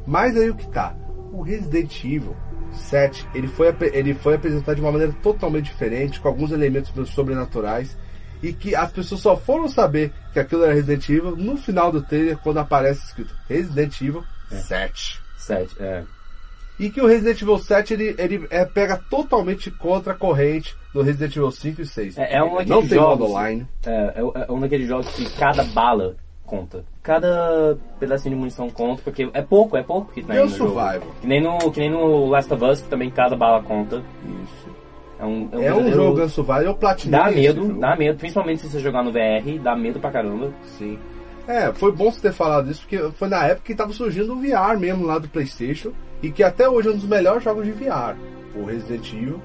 Mas 0.06 0.38
aí 0.38 0.50
o 0.50 0.56
que 0.56 0.68
tá? 0.70 0.96
O 1.38 1.44
Resident 1.44 2.04
Evil 2.04 2.36
7, 2.72 3.28
ele 3.36 3.48
foi, 3.48 3.68
ele 3.94 4.16
foi 4.16 4.34
apresentado 4.34 4.74
de 4.74 4.82
uma 4.82 4.92
maneira 4.92 5.14
totalmente 5.22 5.66
diferente, 5.66 6.20
com 6.20 6.28
alguns 6.28 6.52
elementos 6.52 6.92
sobrenaturais, 7.12 7.96
e 8.42 8.52
que 8.52 8.76
as 8.76 8.92
pessoas 8.92 9.22
só 9.22 9.38
foram 9.38 9.70
saber 9.70 10.12
que 10.34 10.40
aquilo 10.40 10.64
era 10.64 10.74
Resident 10.74 11.08
Evil 11.08 11.36
no 11.36 11.56
final 11.56 11.92
do 11.92 12.02
trailer, 12.02 12.40
quando 12.40 12.58
aparece 12.58 13.06
escrito 13.06 13.36
Resident 13.48 14.02
Evil 14.02 14.24
7. 14.50 15.22
7, 15.38 15.76
é. 15.80 16.04
E 16.80 16.90
que 16.90 17.02
o 17.02 17.06
Resident 17.06 17.40
Evil 17.40 17.60
7 17.60 17.94
ele, 17.94 18.16
ele 18.18 18.48
é, 18.50 18.66
pega 18.66 18.98
totalmente 18.98 19.70
contra 19.70 20.14
a 20.14 20.16
corrente 20.16 20.76
do 20.92 21.04
Resident 21.04 21.36
Evil 21.36 21.52
5 21.52 21.82
e 21.82 21.86
6. 21.86 22.18
É, 22.18 22.38
é 22.38 22.44
um 22.44 22.56
daqueles 22.56 22.70
Não 22.70 22.80
tem 22.82 22.98
jogos, 22.98 23.20
modo 23.20 23.32
online. 23.32 23.68
É, 23.86 23.92
é, 23.92 24.46
é 24.48 24.52
um 24.52 24.60
daqueles 24.60 24.88
jogos 24.88 25.08
que 25.14 25.30
cada 25.38 25.64
bala 25.66 26.16
conta. 26.48 26.84
Cada 27.04 27.78
pedacinho 28.00 28.34
de 28.34 28.40
munição 28.40 28.70
conta, 28.70 29.02
porque 29.04 29.30
é 29.34 29.42
pouco, 29.42 29.78
é 29.78 29.84
pouco 29.84 30.12
que 30.12 30.24
tem 30.24 30.36
E 30.36 30.40
o 30.40 30.44
no 30.46 30.50
jogo. 30.50 30.72
survival? 30.72 31.08
Que 31.22 31.28
nem, 31.28 31.44
no, 31.44 31.72
que 31.72 31.80
nem 31.80 31.92
no 31.92 32.26
Last 32.28 32.52
of 32.54 32.64
Us, 32.64 32.82
que 32.82 32.90
também 32.90 33.10
cada 33.12 33.36
bala 33.36 33.62
conta. 33.62 34.02
Isso. 34.44 34.70
É 35.20 35.26
um, 35.26 35.50
É 35.52 35.56
um 35.56 35.60
verdadeiro- 35.60 35.96
jogo 35.96 36.22
Gun 36.22 36.30
Survival, 36.30 36.62
eu 36.64 36.76
platinei 36.76 37.20
Dá 37.20 37.32
medo, 37.32 37.66
jogo. 37.68 37.80
dá 37.80 37.96
medo, 37.96 38.18
principalmente 38.18 38.62
se 38.62 38.70
você 38.70 38.80
jogar 38.80 39.04
no 39.04 39.12
VR, 39.12 39.60
dá 39.62 39.76
medo 39.76 40.00
pra 40.00 40.12
caramba. 40.12 40.52
Sim. 40.78 40.98
É, 41.48 41.72
foi 41.74 41.92
bom 41.92 42.12
você 42.12 42.22
ter 42.22 42.34
falado 42.34 42.70
isso, 42.70 42.82
porque 42.82 42.98
foi 43.14 43.28
na 43.28 43.46
época 43.46 43.62
que 43.66 43.74
tava 43.76 43.94
surgindo 43.94 44.34
o 44.34 44.38
VR 44.40 44.78
mesmo 44.80 45.06
lá 45.06 45.18
do 45.18 45.28
Playstation, 45.30 45.92
e 46.22 46.30
que 46.30 46.44
até 46.44 46.68
hoje 46.70 46.88
é 46.90 46.92
um 46.92 46.96
dos 46.98 47.08
melhores 47.08 47.44
jogos 47.44 47.66
de 47.66 47.72
VR, 47.72 48.16
o 48.56 48.66
Resident 48.66 49.12
Evil. 49.14 49.40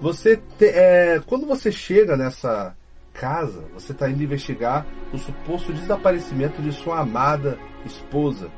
Você 0.00 0.36
te- 0.58 0.64
é, 0.64 1.20
quando 1.26 1.46
você 1.46 1.70
chega 1.70 2.16
nessa 2.16 2.74
casa, 3.12 3.64
você 3.74 3.92
está 3.92 4.08
indo 4.08 4.22
investigar 4.22 4.86
o 5.12 5.18
suposto 5.18 5.72
desaparecimento 5.72 6.60
de 6.62 6.72
sua 6.72 7.00
amada 7.00 7.58
esposa, 7.84 8.48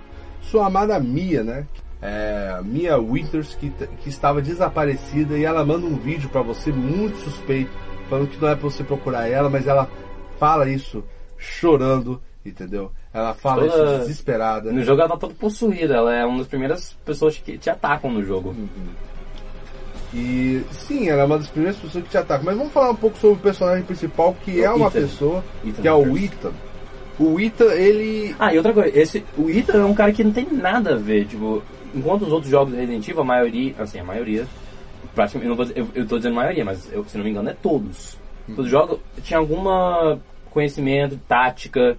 sua 0.40 0.66
amada 0.66 0.99
Mia, 1.00 1.42
né? 1.42 1.66
É, 2.00 2.61
Mia 2.62 2.99
Winters, 2.99 3.54
que, 3.54 3.70
que 3.70 4.08
estava 4.08 4.42
desaparecida, 4.42 5.38
e 5.38 5.44
ela 5.44 5.64
manda 5.64 5.87
um 5.87 5.96
vídeo 5.96 6.28
para 6.28 6.42
você 6.42 6.70
muito 6.70 7.16
suspeito, 7.18 7.70
falando 8.11 8.28
que 8.28 8.40
não 8.40 8.49
é 8.49 8.54
para 8.54 8.68
você 8.68 8.84
procurar 8.84 9.26
ela, 9.28 9.49
mas 9.49 9.66
ela 9.66 9.88
fala 10.38 10.68
isso 10.68 11.02
chorando, 11.38 12.20
entendeu? 12.44 12.92
Ela 13.12 13.32
fala 13.32 13.66
Toda- 13.66 13.84
isso 13.94 13.99
desesperada. 14.00 14.70
No 14.70 14.82
jogo 14.82 15.00
ela 15.00 15.11
tá 15.11 15.16
toda 15.16 15.34
possuída, 15.34 15.94
ela 15.94 16.14
é 16.14 16.25
uma 16.26 16.38
das 16.38 16.46
primeiras 16.46 16.92
pessoas 17.04 17.38
que 17.38 17.56
te 17.56 17.70
atacam 17.70 18.11
no 18.11 18.23
jogo. 18.23 18.54
E 20.14 20.62
sim, 20.71 21.09
ela 21.09 21.23
é 21.23 21.25
uma 21.25 21.38
das 21.38 21.49
primeiras 21.49 21.76
pessoas 21.80 22.04
que 22.04 22.11
te 22.11 22.16
atacam. 22.18 22.44
Mas 22.44 22.56
vamos 22.56 22.73
falar 22.73 22.90
um 22.90 22.97
pouco 22.97 23.18
sobre 23.18 23.37
o 23.38 23.42
personagem 23.42 23.85
principal, 23.85 24.35
que 24.44 24.61
O 24.61 24.64
é 24.64 24.71
uma 24.71 24.87
Ethan. 24.87 25.00
pessoa, 25.00 25.44
Ethan 25.64 25.83
que 25.83 25.88
é 25.88 25.92
o. 25.92 26.16
Ethan. 26.16 26.52
O 27.18 27.40
Ethan, 27.40 27.73
ele. 27.73 28.35
Ah, 28.38 28.52
e 28.54 28.56
outra 28.56 28.73
coisa, 28.73 28.97
esse, 28.99 29.25
o 29.37 29.50
Ethan 29.50 29.78
é 29.83 29.85
um 29.85 29.94
cara 29.94 30.12
que 30.12 30.23
não 30.23 30.33
tem 30.33 30.47
nada 30.52 30.94
a 30.94 30.97
ver, 30.97 31.26
tipo, 31.26 31.62
enquanto 31.94 32.23
os 32.23 32.33
outros 32.33 32.50
jogos 32.50 32.73
do 32.73 32.76
Resident 32.78 33.06
Evil, 33.09 33.23
a 33.23 33.25
maioria, 33.25 33.75
assim, 33.78 33.99
a 33.99 34.04
maioria, 34.04 34.47
praticamente, 35.14 35.47
eu, 35.47 35.50
não 35.50 35.56
vou 35.56 35.64
dizer- 35.64 35.78
eu, 35.80 35.88
eu 35.94 36.06
tô 36.06 36.16
dizendo 36.16 36.35
maioria, 36.35 36.64
mas 36.64 36.88
eu, 36.92 37.04
se 37.04 37.16
não 37.16 37.25
me 37.25 37.30
engano 37.30 37.49
é 37.50 37.54
todos. 37.61 38.16
Todos 38.49 38.64
os 38.66 38.71
jogos 38.71 38.99
tinha 39.23 39.38
alguma 39.38 40.18
conhecimento, 40.50 41.18
tática, 41.26 41.97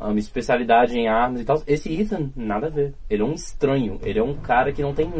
um, 0.00 0.16
especialidade 0.18 0.96
em 0.98 1.08
armas 1.08 1.40
e 1.40 1.44
tal. 1.44 1.62
Esse 1.66 1.92
Ethan, 2.00 2.30
nada 2.36 2.66
a 2.66 2.70
ver. 2.70 2.92
Ele 3.08 3.22
é 3.22 3.24
um 3.24 3.32
estranho. 3.34 3.98
Ele 4.04 4.18
é 4.18 4.22
um 4.22 4.34
cara 4.34 4.72
que 4.72 4.82
não 4.82 4.92
tem 4.94 5.10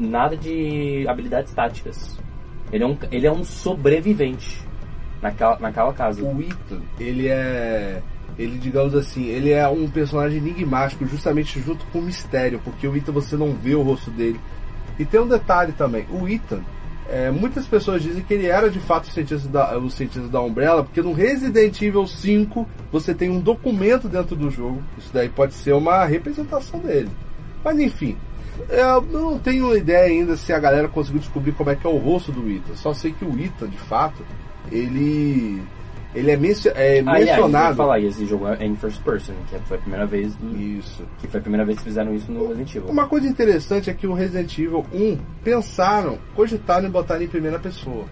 nada 0.00 0.36
de 0.36 1.06
habilidades 1.08 1.52
táticas. 1.52 2.18
Ele 2.72 2.84
é 2.84 2.86
um, 2.86 2.96
ele 3.10 3.26
é 3.26 3.32
um 3.32 3.44
sobrevivente 3.44 4.60
naquela, 5.20 5.58
naquela 5.58 5.92
casa. 5.92 6.22
O 6.22 6.40
Ethan, 6.40 6.80
ele 6.98 7.28
é. 7.28 8.02
Ele, 8.38 8.58
digamos 8.58 8.94
assim, 8.94 9.26
ele 9.26 9.50
é 9.50 9.68
um 9.68 9.88
personagem 9.90 10.38
enigmático, 10.38 11.04
justamente 11.04 11.60
junto 11.60 11.84
com 11.86 11.98
o 11.98 12.02
mistério, 12.02 12.60
porque 12.64 12.86
o 12.86 12.96
Ethan 12.96 13.12
você 13.12 13.36
não 13.36 13.52
vê 13.52 13.74
o 13.74 13.82
rosto 13.82 14.10
dele. 14.10 14.40
E 14.98 15.04
tem 15.04 15.20
um 15.20 15.28
detalhe 15.28 15.72
também: 15.72 16.06
o 16.10 16.28
Ethan, 16.28 16.62
é, 17.08 17.30
muitas 17.30 17.66
pessoas 17.66 18.02
dizem 18.02 18.22
que 18.22 18.32
ele 18.32 18.46
era 18.46 18.70
de 18.70 18.78
fato 18.78 19.04
o 19.04 19.10
cientista, 19.10 19.48
da, 19.48 19.76
o 19.76 19.90
cientista 19.90 20.28
da 20.28 20.40
Umbrella, 20.40 20.84
porque 20.84 21.02
no 21.02 21.12
Resident 21.12 21.82
Evil 21.82 22.06
5 22.06 22.66
você 22.92 23.12
tem 23.12 23.28
um 23.28 23.40
documento 23.40 24.08
dentro 24.08 24.36
do 24.36 24.48
jogo. 24.48 24.80
Isso 24.96 25.10
daí 25.12 25.28
pode 25.28 25.54
ser 25.54 25.72
uma 25.72 26.04
representação 26.04 26.78
dele. 26.78 27.10
Mas 27.64 27.78
enfim, 27.78 28.16
eu 28.68 29.02
não 29.02 29.38
tenho 29.38 29.76
ideia 29.76 30.04
ainda 30.06 30.36
se 30.36 30.52
a 30.52 30.58
galera 30.58 30.88
conseguiu 30.88 31.20
descobrir 31.20 31.52
como 31.52 31.70
é 31.70 31.76
que 31.76 31.86
é 31.86 31.90
o 31.90 31.96
rosto 31.96 32.30
do 32.32 32.48
Ethan. 32.50 32.74
Só 32.74 32.92
sei 32.94 33.12
que 33.12 33.24
o 33.24 33.38
Ethan, 33.40 33.68
de 33.68 33.78
fato, 33.78 34.22
ele 34.70 35.62
ele 36.12 36.28
é, 36.32 36.36
mencio 36.36 36.72
é 36.74 36.98
Ah, 37.06 37.12
mencionado. 37.12 37.70
eu 37.72 37.76
falar, 37.76 38.00
e 38.00 38.06
esse 38.06 38.26
jogo 38.26 38.48
é 38.48 38.66
em 38.66 38.74
first 38.74 39.00
person, 39.02 39.32
que 39.48 39.56
foi 39.60 39.76
a 39.76 39.80
primeira 39.80 40.06
vez 40.06 40.34
do- 40.34 40.56
Isso. 40.60 41.04
que 41.20 41.28
foi 41.28 41.38
a 41.38 41.42
primeira 41.42 41.64
vez 41.64 41.78
que 41.78 41.84
fizeram 41.84 42.12
isso 42.12 42.32
no 42.32 42.48
Resident 42.48 42.74
Evil. 42.74 42.88
Uma 42.90 43.06
coisa 43.06 43.28
interessante 43.28 43.88
é 43.90 43.94
que 43.94 44.08
o 44.08 44.12
Resident 44.12 44.58
Evil 44.58 44.84
1 44.92 45.18
pensaram, 45.44 46.18
cogitaram 46.34 46.88
em 46.88 46.90
botar 46.90 47.22
em 47.22 47.28
primeira 47.28 47.60
pessoa. 47.60 48.06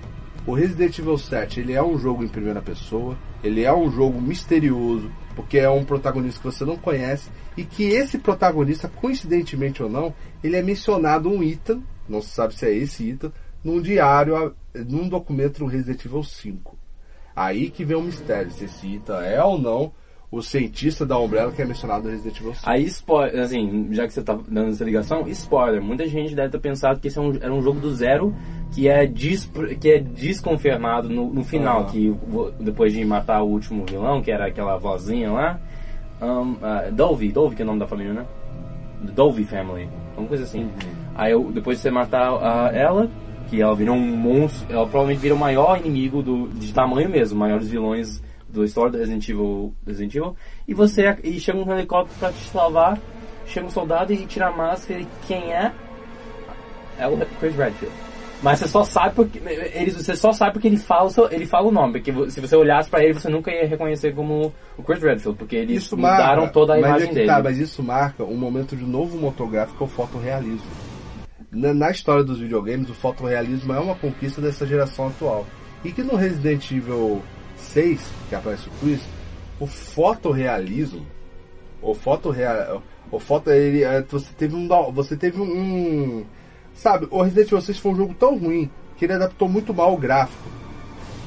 O 0.48 0.54
Resident 0.54 0.98
Evil 0.98 1.18
7 1.18 1.60
ele 1.60 1.74
é 1.74 1.82
um 1.82 1.98
jogo 1.98 2.24
em 2.24 2.28
primeira 2.28 2.62
pessoa, 2.62 3.18
ele 3.44 3.64
é 3.64 3.74
um 3.74 3.90
jogo 3.90 4.18
misterioso, 4.18 5.10
porque 5.36 5.58
é 5.58 5.68
um 5.68 5.84
protagonista 5.84 6.40
que 6.40 6.46
você 6.46 6.64
não 6.64 6.78
conhece, 6.78 7.28
e 7.54 7.64
que 7.64 7.84
esse 7.90 8.16
protagonista, 8.16 8.88
coincidentemente 8.88 9.82
ou 9.82 9.90
não, 9.90 10.14
ele 10.42 10.56
é 10.56 10.62
mencionado 10.62 11.28
um 11.28 11.42
Ethan, 11.42 11.82
não 12.08 12.22
se 12.22 12.30
sabe 12.30 12.54
se 12.54 12.64
é 12.64 12.72
esse 12.74 13.10
Ethan, 13.10 13.30
num 13.62 13.78
diário, 13.78 14.54
num 14.74 15.06
documento 15.06 15.58
no 15.58 15.66
Resident 15.66 16.02
Evil 16.06 16.22
5. 16.24 16.78
Aí 17.36 17.68
que 17.68 17.84
vem 17.84 17.98
o 17.98 18.02
mistério, 18.02 18.50
se 18.50 18.64
esse 18.64 18.94
Ethan 18.94 19.20
é 19.20 19.44
ou 19.44 19.58
não 19.60 19.92
o 20.30 20.42
cientista 20.42 21.04
da 21.06 21.18
Umbrella 21.18 21.52
que 21.52 21.60
é 21.60 21.64
mencionado 21.66 22.04
no 22.04 22.10
Resident 22.10 22.38
Evil 22.40 22.54
5. 22.54 22.68
Aí, 22.70 22.84
spoiler, 22.84 23.42
assim, 23.42 23.88
já 23.92 24.06
que 24.06 24.14
você 24.14 24.22
tá 24.22 24.38
dando 24.48 24.70
essa 24.70 24.84
ligação, 24.84 25.28
spoiler, 25.28 25.82
muita 25.82 26.06
gente 26.06 26.34
deve 26.34 26.50
ter 26.50 26.58
pensado 26.60 27.00
que 27.00 27.08
esse 27.08 27.18
é 27.18 27.20
um- 27.22 27.36
era 27.36 27.52
um 27.52 27.62
jogo 27.62 27.80
do 27.80 27.94
zero 27.94 28.34
que 28.74 28.88
é, 28.88 29.06
dis, 29.06 29.50
que 29.80 29.90
é 29.90 29.98
desconfirmado 29.98 31.08
no, 31.08 31.32
no 31.32 31.44
final, 31.44 31.82
Ah. 31.82 31.84
que 31.84 32.14
depois 32.60 32.92
de 32.92 33.04
matar 33.04 33.42
o 33.42 33.46
último 33.48 33.84
vilão, 33.88 34.20
que 34.22 34.30
era 34.30 34.46
aquela 34.46 34.76
vozinha 34.76 35.30
lá, 35.32 35.58
um, 36.20 36.52
uh, 36.52 36.92
Dovey, 36.92 37.30
Dovey 37.32 37.56
que 37.56 37.62
é 37.62 37.64
o 37.64 37.66
nome 37.66 37.78
da 37.80 37.86
família, 37.86 38.12
né? 38.12 38.24
The 39.06 39.12
Dovey 39.12 39.44
Family, 39.44 39.88
uma 40.16 40.26
coisa 40.26 40.44
assim. 40.44 40.68
Aí 41.14 41.32
eu- 41.32 41.50
depois 41.52 41.78
de 41.78 41.82
você 41.82 41.90
matar 41.90 42.30
ah, 42.42 42.70
ela, 42.74 43.08
que 43.48 43.60
ela 43.62 43.74
virou 43.74 43.94
um 43.96 44.16
monstro, 44.16 44.66
ela 44.72 44.84
provavelmente 44.86 45.20
vira 45.20 45.34
o 45.34 45.38
maior 45.38 45.78
inimigo 45.78 46.22
do, 46.22 46.48
de 46.48 46.72
tamanho 46.74 47.08
mesmo, 47.08 47.38
maiores 47.38 47.68
vilões 47.68 48.22
do 48.48 48.64
história 48.64 48.92
do 48.92 48.98
Resident 48.98 49.28
Evil, 49.28 49.72
Resident 49.86 50.14
Evil, 50.14 50.36
e 50.66 50.74
você 50.74 51.16
e 51.22 51.38
chega 51.38 51.58
um 51.58 51.70
helicóptero 51.72 52.18
pra 52.18 52.32
te 52.32 52.44
salvar, 52.50 52.98
chega 53.46 53.66
um 53.66 53.70
soldado 53.70 54.12
e 54.12 54.26
tira 54.26 54.48
a 54.48 54.52
máscara 54.52 55.00
e 55.00 55.06
quem 55.26 55.52
é? 55.52 55.72
É 56.98 57.06
o 57.06 57.16
Chris 57.38 57.54
Redfield. 57.54 57.94
Mas 58.42 58.60
você 58.60 58.68
só 58.68 58.84
sabe 58.84 59.14
porque 59.14 59.40
eles, 59.74 59.96
você 59.96 60.14
só 60.14 60.32
sabe 60.32 60.52
porque 60.52 60.68
ele 60.68 60.76
fala, 60.76 61.10
ele 61.30 61.44
fala 61.44 61.66
o 61.66 61.72
nome, 61.72 61.94
porque 62.00 62.30
se 62.30 62.40
você 62.40 62.54
olhasse 62.54 62.88
pra 62.88 63.02
ele 63.02 63.14
você 63.14 63.28
nunca 63.28 63.50
ia 63.50 63.66
reconhecer 63.66 64.14
como 64.14 64.52
o 64.76 64.82
Chris 64.82 65.02
Redfield, 65.02 65.36
porque 65.36 65.56
eles 65.56 65.82
Isso 65.82 65.96
mudaram 65.96 66.42
marca, 66.42 66.52
toda 66.52 66.74
a 66.74 66.76
é 66.76 66.80
imagem 66.80 67.08
que 67.08 67.14
dele. 67.14 67.26
Tá, 67.26 67.42
mas 67.42 67.58
isso 67.58 67.82
marca 67.82 68.22
um 68.22 68.36
momento 68.36 68.76
de 68.76 68.84
novo 68.84 69.18
motográfico, 69.18 69.78
que 69.78 69.82
é 69.82 69.86
o 69.86 69.90
fotorrealismo. 69.90 70.70
Na, 71.50 71.74
na 71.74 71.90
história 71.90 72.22
dos 72.22 72.38
videogames, 72.38 72.88
o 72.90 72.94
fotorrealismo 72.94 73.72
é 73.72 73.80
uma 73.80 73.96
conquista 73.96 74.40
dessa 74.40 74.66
geração 74.66 75.08
atual. 75.08 75.44
E 75.84 75.90
que 75.90 76.02
no 76.02 76.14
Resident 76.14 76.70
Evil 76.70 77.22
6, 77.56 78.12
que 78.28 78.34
aparece 78.34 78.68
o 78.68 78.72
Chris, 78.80 79.00
o 79.58 79.66
fotorrealismo, 79.66 81.04
o 81.82 81.94
fotorreal, 81.94 82.82
o 83.10 83.18
foto, 83.18 83.50
ele, 83.50 83.82
é, 83.82 84.02
você 84.02 84.32
teve 84.36 84.54
um, 84.54 84.68
você 84.92 85.16
teve 85.16 85.40
um, 85.40 86.24
sabe, 86.78 87.06
o 87.10 87.22
Resident 87.22 87.48
Evil 87.48 87.60
6 87.60 87.78
foi 87.78 87.92
um 87.92 87.96
jogo 87.96 88.14
tão 88.18 88.38
ruim 88.38 88.70
que 88.96 89.04
ele 89.04 89.12
adaptou 89.14 89.48
muito 89.48 89.72
mal 89.74 89.92
o 89.94 89.96
gráfico. 89.96 90.48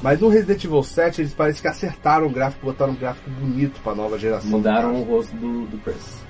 Mas 0.02 0.18
no 0.20 0.28
Resident 0.28 0.64
Evil 0.64 0.82
7 0.82 1.20
eles 1.20 1.32
parecem 1.32 1.62
que 1.62 1.68
acertaram 1.68 2.26
o 2.26 2.30
gráfico, 2.30 2.66
botaram 2.66 2.92
um 2.92 2.96
gráfico 2.96 3.30
bonito 3.30 3.80
pra 3.82 3.94
nova 3.94 4.18
geração. 4.18 4.50
Mudaram 4.50 4.94
o 4.96 5.04
rosto 5.04 5.34
do, 5.36 5.66
do 5.66 5.78
Chris. 5.78 6.20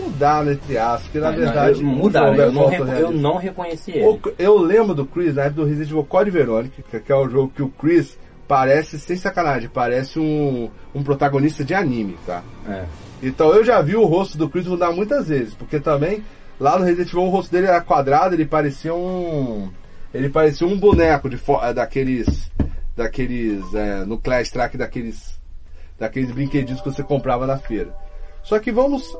Mudaram, 0.00 0.50
entre 0.52 0.76
aspas, 0.78 1.02
porque 1.02 1.18
na 1.20 1.30
Não, 1.30 1.38
verdade. 1.38 1.80
eu- 1.82 1.86
o 1.88 1.90
mudaram, 1.90 2.34
é 2.34 2.38
eu 2.46 2.52
não, 2.52 2.66
reco- 2.66 2.84
eu 2.84 3.10
não 3.12 3.36
reconheci 3.36 3.90
ele. 3.92 4.04
O- 4.06 4.20
Eu 4.38 4.58
lembro 4.58 4.94
do 4.94 5.06
Chris, 5.06 5.34
na 5.34 5.42
época 5.42 5.62
do 5.62 5.66
Resident 5.66 5.90
Evil 5.90 6.04
Code 6.04 6.30
Verônica, 6.30 7.00
que 7.00 7.12
é 7.12 7.14
o 7.16 7.28
jogo 7.28 7.52
que 7.54 7.62
o 7.62 7.68
Chris 7.68 8.18
parece, 8.48 8.98
sem 8.98 9.16
sacanagem, 9.16 9.68
parece 9.72 10.18
um, 10.18 10.68
um 10.94 11.02
protagonista 11.02 11.64
de 11.64 11.74
anime, 11.74 12.16
tá? 12.26 12.42
É. 12.68 12.84
Então 13.22 13.52
eu 13.54 13.64
já 13.64 13.80
vi 13.80 13.94
o 13.96 14.04
rosto 14.04 14.36
do 14.36 14.48
Chris 14.48 14.66
mudar 14.66 14.90
muitas 14.92 15.28
vezes, 15.28 15.54
porque 15.54 15.78
também 15.80 16.22
lá 16.58 16.78
no 16.78 16.84
Resident 16.84 17.08
Evil 17.08 17.22
o 17.22 17.30
rosto 17.30 17.50
dele 17.50 17.66
era 17.66 17.80
quadrado, 17.80 18.34
ele 18.34 18.46
parecia 18.46 18.94
um. 18.94 19.70
Ele 20.12 20.28
parecia 20.28 20.66
um 20.66 20.78
boneco 20.78 21.28
de 21.28 21.36
eh, 21.36 21.72
daqueles. 21.72 22.50
Daqueles. 22.96 23.74
É, 23.74 24.04
no 24.04 24.18
Clash 24.18 24.50
Track 24.50 24.76
daqueles. 24.76 25.40
Daqueles 25.98 26.30
brinquedinhos 26.30 26.80
que 26.80 26.90
você 26.90 27.02
comprava 27.02 27.46
na 27.46 27.58
feira. 27.58 27.94
Só 28.42 28.58
que 28.58 28.70
vamos. 28.70 29.16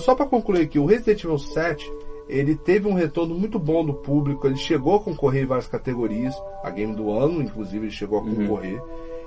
Só 0.00 0.14
para 0.14 0.26
concluir 0.26 0.62
aqui, 0.62 0.78
o 0.78 0.86
Resident 0.86 1.22
Evil 1.24 1.38
7 1.38 1.90
ele 2.28 2.54
teve 2.54 2.88
um 2.88 2.94
retorno 2.94 3.34
muito 3.34 3.58
bom 3.58 3.84
do 3.84 3.94
público, 3.94 4.46
ele 4.46 4.56
chegou 4.56 4.96
a 4.96 5.00
concorrer 5.00 5.42
em 5.42 5.46
várias 5.46 5.68
categorias, 5.68 6.34
a 6.62 6.70
game 6.70 6.94
do 6.94 7.10
ano, 7.10 7.42
inclusive, 7.42 7.86
ele 7.86 7.92
chegou 7.92 8.20
a 8.20 8.22
concorrer. 8.22 8.80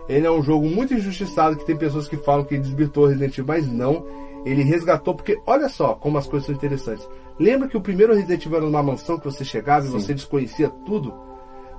Ele 0.08 0.26
é 0.26 0.32
um 0.32 0.42
jogo 0.42 0.66
muito 0.68 0.94
injustiçado, 0.94 1.56
que 1.56 1.66
tem 1.66 1.76
pessoas 1.76 2.08
que 2.08 2.18
falam 2.18 2.46
que 2.46 2.56
ele 2.56 2.64
desvirtuou 2.64 3.08
Resident 3.08 3.34
Evil, 3.34 3.46
mas 3.48 3.68
não. 3.68 4.06
Ele 4.46 4.64
resgatou, 4.64 5.16
porque 5.16 5.40
olha 5.46 5.68
só 5.68 5.96
como 5.96 6.18
as 6.18 6.28
coisas 6.28 6.46
são 6.46 6.56
interessantes. 6.56 7.08
Lembra 7.40 7.68
que 7.68 7.78
o 7.78 7.82
primeiro 7.82 8.14
Resident 8.14 8.46
Evil 8.46 8.58
era 8.58 8.66
numa 8.66 8.84
mansão 8.84 9.18
que 9.18 9.26
você 9.26 9.44
chegava 9.44 9.86
e 9.86 9.90
você 9.90 10.14
desconhecia 10.14 10.70
tudo? 10.86 11.14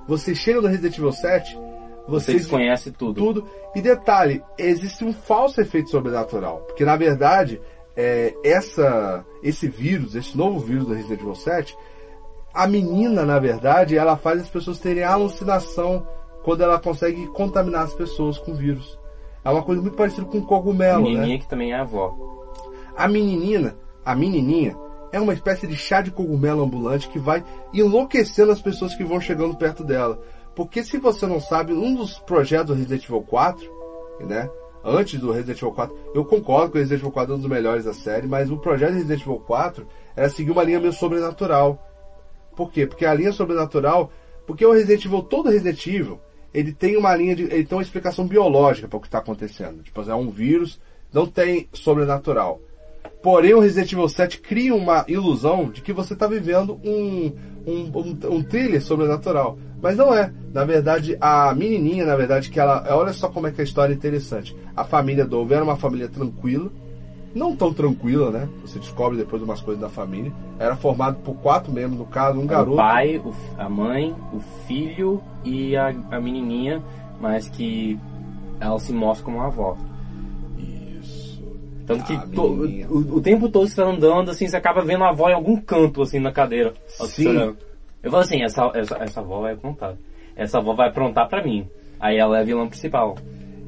Você 0.07 0.35
chega 0.35 0.61
no 0.61 0.67
Resident 0.67 0.97
Evil 0.97 1.11
7, 1.11 1.53
Você 1.55 1.61
você, 2.07 2.33
desconhece 2.33 2.91
tudo. 2.91 3.13
tudo. 3.21 3.47
E 3.75 3.81
detalhe, 3.81 4.43
existe 4.57 5.03
um 5.03 5.11
falso 5.11 5.59
efeito 5.59 5.89
sobrenatural. 5.89 6.59
Porque 6.67 6.85
na 6.85 6.95
verdade, 6.95 7.59
é, 7.95 8.33
essa, 8.43 9.25
esse 9.41 9.67
vírus, 9.67 10.15
esse 10.15 10.37
novo 10.37 10.59
vírus 10.59 10.85
do 10.85 10.93
Resident 10.93 11.19
Evil 11.19 11.35
7, 11.35 11.75
a 12.53 12.67
menina, 12.67 13.25
na 13.25 13.39
verdade, 13.39 13.97
ela 13.97 14.15
faz 14.15 14.41
as 14.41 14.49
pessoas 14.49 14.79
terem 14.79 15.03
alucinação 15.03 16.07
quando 16.43 16.61
ela 16.61 16.79
consegue 16.79 17.27
contaminar 17.27 17.83
as 17.83 17.93
pessoas 17.93 18.37
com 18.37 18.53
vírus. 18.53 18.97
É 19.43 19.49
uma 19.49 19.63
coisa 19.63 19.81
muito 19.81 19.97
parecida 19.97 20.25
com 20.25 20.37
um 20.37 20.45
cogumelo, 20.45 21.03
né? 21.03 21.09
Menininha 21.09 21.39
que 21.39 21.47
também 21.47 21.73
é 21.73 21.79
avó. 21.79 22.15
A 22.95 23.07
menininha, 23.07 23.75
a 24.03 24.15
menininha, 24.15 24.75
é 25.11 25.19
uma 25.19 25.33
espécie 25.33 25.67
de 25.67 25.75
chá 25.75 26.01
de 26.01 26.11
cogumelo 26.11 26.63
ambulante 26.63 27.09
que 27.09 27.19
vai 27.19 27.43
enlouquecendo 27.73 28.51
as 28.51 28.61
pessoas 28.61 28.95
que 28.95 29.03
vão 29.03 29.19
chegando 29.21 29.55
perto 29.55 29.83
dela. 29.83 30.19
Porque 30.55 30.83
se 30.83 30.97
você 30.97 31.25
não 31.25 31.39
sabe, 31.39 31.73
um 31.73 31.93
dos 31.93 32.17
projetos 32.19 32.67
do 32.67 32.73
Resident 32.73 33.03
Evil 33.03 33.21
4, 33.21 33.71
né? 34.21 34.49
Antes 34.83 35.19
do 35.19 35.31
Resident 35.31 35.57
Evil 35.57 35.71
4, 35.71 35.97
eu 36.15 36.25
concordo 36.25 36.71
que 36.71 36.77
o 36.77 36.79
Resident 36.79 37.01
Evil 37.01 37.11
4 37.11 37.33
é 37.33 37.35
um 37.35 37.39
dos 37.39 37.49
melhores 37.49 37.85
da 37.85 37.93
série, 37.93 38.27
mas 38.27 38.49
o 38.49 38.57
projeto 38.57 38.91
do 38.91 38.95
Resident 38.95 39.21
Evil 39.21 39.39
4 39.39 39.87
era 40.15 40.29
seguir 40.29 40.51
uma 40.51 40.63
linha 40.63 40.79
meio 40.79 40.93
sobrenatural. 40.93 41.83
Por 42.55 42.71
quê? 42.71 42.87
Porque 42.87 43.05
a 43.05 43.13
linha 43.13 43.31
sobrenatural, 43.31 44.11
porque 44.47 44.65
o 44.65 44.71
Resident 44.71 45.05
Evil, 45.05 45.21
todo 45.21 45.49
Resident 45.49 45.85
Evil, 45.85 46.19
ele 46.53 46.73
tem 46.73 46.97
uma 46.97 47.15
linha 47.15 47.35
de, 47.35 47.43
ele 47.43 47.65
tem 47.65 47.77
uma 47.77 47.83
explicação 47.83 48.25
biológica 48.25 48.87
para 48.87 48.97
o 48.97 49.01
que 49.01 49.07
está 49.07 49.19
acontecendo. 49.19 49.83
Tipo, 49.83 50.01
é 50.09 50.15
um 50.15 50.31
vírus, 50.31 50.79
não 51.13 51.27
tem 51.27 51.69
sobrenatural. 51.71 52.59
Porém, 53.21 53.53
o 53.53 53.59
Resident 53.59 53.91
Evil 53.91 54.07
7 54.09 54.39
cria 54.39 54.73
uma 54.75 55.03
ilusão 55.07 55.69
de 55.69 55.81
que 55.81 55.93
você 55.93 56.13
está 56.13 56.27
vivendo 56.27 56.79
um, 56.83 57.31
um, 57.65 57.91
um, 57.95 58.35
um 58.37 58.43
thriller 58.43 58.81
sobrenatural. 58.81 59.57
Mas 59.81 59.95
não 59.97 60.13
é. 60.13 60.31
Na 60.53 60.63
verdade, 60.65 61.17
a 61.21 61.53
menininha, 61.53 62.05
na 62.05 62.15
verdade, 62.15 62.49
que 62.49 62.59
ela. 62.59 62.83
Olha 62.95 63.13
só 63.13 63.27
como 63.29 63.47
é 63.47 63.51
que 63.51 63.61
a 63.61 63.63
história 63.63 63.93
é 63.93 63.95
interessante. 63.95 64.55
A 64.75 64.83
família 64.83 65.25
Dove 65.25 65.53
era 65.53 65.63
uma 65.63 65.75
família 65.75 66.07
tranquila. 66.07 66.71
Não 67.35 67.55
tão 67.55 67.71
tranquila, 67.71 68.31
né? 68.31 68.49
Você 68.63 68.79
descobre 68.79 69.17
depois 69.17 69.43
umas 69.43 69.61
coisas 69.61 69.79
da 69.81 69.89
família. 69.89 70.31
Era 70.57 70.75
formado 70.75 71.17
por 71.17 71.35
quatro 71.35 71.71
membros, 71.71 71.99
no 71.99 72.05
caso, 72.05 72.39
um 72.39 72.47
garoto. 72.47 72.73
O 72.73 72.75
pai, 72.77 73.21
o 73.23 73.29
f- 73.29 73.55
a 73.59 73.69
mãe, 73.69 74.15
o 74.33 74.39
filho 74.65 75.21
e 75.43 75.75
a, 75.75 75.89
a 76.09 76.19
menininha, 76.19 76.81
mas 77.21 77.47
que 77.47 77.99
ela 78.59 78.79
se 78.79 78.91
mostra 78.91 79.25
como 79.25 79.37
uma 79.37 79.47
avó. 79.47 79.77
Tanto 81.87 82.03
que 82.03 82.13
A 82.13 82.19
to- 82.19 82.67
o, 82.89 83.15
o 83.15 83.21
tempo 83.21 83.49
todo 83.49 83.65
você 83.67 83.77
tá 83.77 83.87
andando, 83.87 84.29
assim, 84.29 84.47
você 84.47 84.57
acaba 84.57 84.81
vendo 84.81 85.03
a 85.05 85.09
avó 85.09 85.29
em 85.29 85.33
algum 85.33 85.55
canto, 85.55 86.01
assim, 86.01 86.19
na 86.19 86.31
cadeira. 86.31 86.73
Sim. 86.87 87.29
Olhando. 87.29 87.57
Eu 88.03 88.11
falo 88.11 88.23
assim, 88.23 88.43
essa, 88.43 88.69
essa, 88.75 88.97
essa 88.97 89.19
avó 89.21 89.41
vai 89.41 89.53
aprontar. 89.53 89.95
Essa 90.35 90.57
avó 90.59 90.73
vai 90.73 90.89
aprontar 90.89 91.27
pra 91.29 91.43
mim. 91.43 91.65
Aí 91.99 92.17
ela 92.17 92.37
é 92.37 92.41
a 92.41 92.43
vilã 92.43 92.67
principal. 92.67 93.17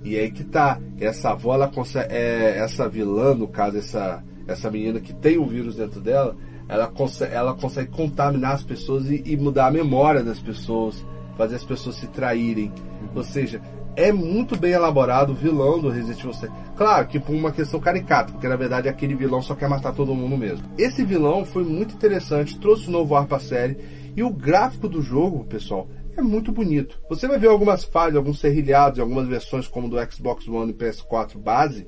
E 0.03 0.17
aí 0.17 0.29
que 0.31 0.43
tá, 0.43 0.79
essa 0.99 1.31
avó, 1.31 1.53
ela 1.55 1.67
consegue, 1.69 2.13
é, 2.13 2.59
essa 2.59 2.87
vilã, 2.87 3.33
no 3.33 3.47
caso, 3.47 3.77
essa, 3.77 4.23
essa 4.47 4.69
menina 4.69 4.99
que 4.99 5.13
tem 5.13 5.37
o 5.37 5.45
vírus 5.45 5.75
dentro 5.75 5.99
dela, 5.99 6.35
ela 6.67 6.87
consegue, 6.87 7.33
ela 7.33 7.53
consegue 7.55 7.89
contaminar 7.89 8.53
as 8.53 8.63
pessoas 8.63 9.09
e, 9.09 9.23
e 9.25 9.35
mudar 9.35 9.67
a 9.67 9.71
memória 9.71 10.23
das 10.23 10.39
pessoas, 10.39 11.03
fazer 11.37 11.55
as 11.55 11.63
pessoas 11.63 11.95
se 11.95 12.07
traírem. 12.07 12.71
Ou 13.15 13.23
seja, 13.23 13.61
é 13.99 14.13
muito 14.13 14.57
bem 14.57 14.71
elaborado 14.71 15.33
o 15.33 15.35
vilão 15.35 15.77
do 15.77 15.89
Resident 15.89 16.19
Evil 16.19 16.33
7. 16.33 16.53
Claro 16.77 17.05
que 17.07 17.19
por 17.19 17.35
uma 17.35 17.51
questão 17.51 17.81
caricata, 17.81 18.31
porque 18.31 18.47
na 18.47 18.55
verdade 18.55 18.87
aquele 18.87 19.13
vilão 19.13 19.41
só 19.41 19.53
quer 19.55 19.67
matar 19.67 19.93
todo 19.93 20.15
mundo 20.15 20.37
mesmo. 20.37 20.65
Esse 20.77 21.03
vilão 21.03 21.43
foi 21.43 21.65
muito 21.65 21.95
interessante, 21.95 22.57
trouxe 22.57 22.87
um 22.87 22.93
novo 22.93 23.13
ar 23.13 23.27
pra 23.27 23.39
série. 23.39 23.77
E 24.15 24.23
o 24.23 24.29
gráfico 24.29 24.87
do 24.87 25.01
jogo, 25.01 25.43
pessoal, 25.43 25.89
é 26.15 26.21
muito 26.21 26.49
bonito. 26.49 26.97
Você 27.09 27.27
vai 27.27 27.37
ver 27.37 27.47
algumas 27.47 27.83
falhas, 27.83 28.15
alguns 28.15 28.39
serrilhados 28.39 28.99
em 28.99 29.01
algumas 29.01 29.27
versões 29.27 29.67
como 29.67 29.89
do 29.89 29.97
Xbox 30.09 30.47
One 30.47 30.71
e 30.71 30.75
PS4 30.75 31.37
base, 31.37 31.85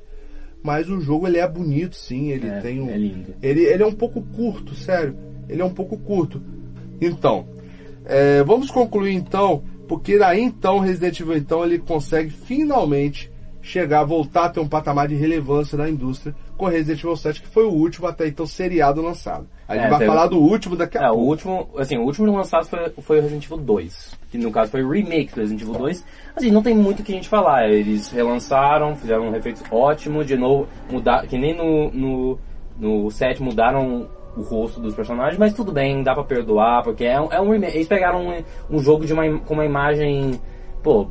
mas 0.62 0.90
o 0.90 1.00
jogo 1.00 1.28
ele 1.28 1.38
é 1.38 1.48
bonito 1.48 1.96
sim, 1.96 2.30
ele 2.30 2.50
É, 2.50 2.60
tem 2.60 2.82
um 2.82 2.90
é 2.90 2.98
lindo. 2.98 3.36
Ele, 3.42 3.62
ele 3.62 3.84
é 3.84 3.86
um 3.86 3.94
pouco 3.94 4.22
curto, 4.22 4.76
sério. 4.76 5.16
Ele 5.48 5.62
é 5.62 5.66
um 5.66 5.74
pouco 5.74 5.98
curto. 5.98 6.42
Então, 7.00 7.48
é, 8.06 8.44
vamos 8.44 8.70
concluir 8.70 9.14
então, 9.14 9.64
porque 9.92 10.14
aí 10.24 10.42
então 10.42 10.80
Resident 10.80 11.20
Evil 11.20 11.36
então 11.36 11.66
ele 11.66 11.78
consegue 11.78 12.30
finalmente 12.30 13.30
chegar, 13.62 14.06
voltar 14.06 14.46
a 14.46 14.50
ter 14.50 14.60
um 14.62 14.68
patamar 14.68 15.08
de 15.10 15.16
relevância 15.16 15.78
na 15.78 15.90
indústria 15.90 16.34
com 16.58 16.66
Resident 16.66 17.00
Evil 17.04 17.16
7, 17.18 17.42
que 17.42 17.48
foi 17.48 17.66
o 17.66 17.70
último 17.72 18.08
até 18.08 18.26
então 18.28 18.46
seriado 18.46 19.02
lançado. 19.02 19.48
A 19.68 19.76
gente 19.76 19.86
É, 19.86 19.90
vai 19.90 20.00
teve- 20.00 20.10
falar 20.12 20.28
do 20.28 20.40
último 20.40 20.76
daqui 20.78 20.98
a 20.98 21.02
É, 21.02 21.10
o 21.10 21.14
pouco. 21.16 21.28
último, 21.30 21.70
assim, 21.78 21.98
o 21.98 22.04
último 22.04 22.34
lançado 22.36 22.66
foi, 22.66 22.90
foi 23.02 23.20
o 23.20 23.22
Resident 23.22 23.44
Evil 23.46 23.58
2, 23.58 24.18
que 24.32 24.38
no 24.38 24.50
caso 24.50 24.72
foi 24.72 24.82
o 24.82 24.90
remake 24.90 25.34
do 25.36 25.42
Resident 25.42 25.62
Evil 25.62 25.74
2. 25.76 26.06
Assim, 26.36 26.50
não 26.52 26.64
tem 26.64 26.74
muito 26.76 27.02
o 27.02 27.04
que 27.04 27.12
a 27.12 27.16
gente 27.16 27.28
falar, 27.30 27.70
eles 27.70 28.10
relançaram, 28.10 28.96
fizeram 28.96 29.30
um 29.30 29.36
efeito 29.36 29.62
ótimo, 29.70 30.24
de 30.24 30.38
novo, 30.38 30.68
mudar, 30.90 31.28
que 31.28 31.38
nem 31.38 31.54
no, 31.56 31.92
no, 31.92 32.40
no 32.80 33.12
7 33.12 33.44
mudaram 33.44 34.08
o 34.38 34.42
rosto 34.42 34.80
dos 34.80 34.94
personagens, 34.96 35.38
mas 35.38 35.54
tudo 35.54 35.72
bem, 35.72 36.04
dá 36.04 36.14
pra 36.14 36.24
perdoar, 36.24 36.84
porque 36.84 37.04
é, 37.06 37.20
um- 37.20 37.32
é 37.32 37.42
um. 37.42 37.54
Eles 37.54 37.88
pegaram 37.88 38.28
um, 38.28 38.44
um 38.70 38.80
jogo 38.80 39.06
de 39.06 39.14
uma, 39.14 39.24
com 39.40 39.54
uma 39.54 39.66
imagem, 39.66 40.40
pô, 40.82 41.08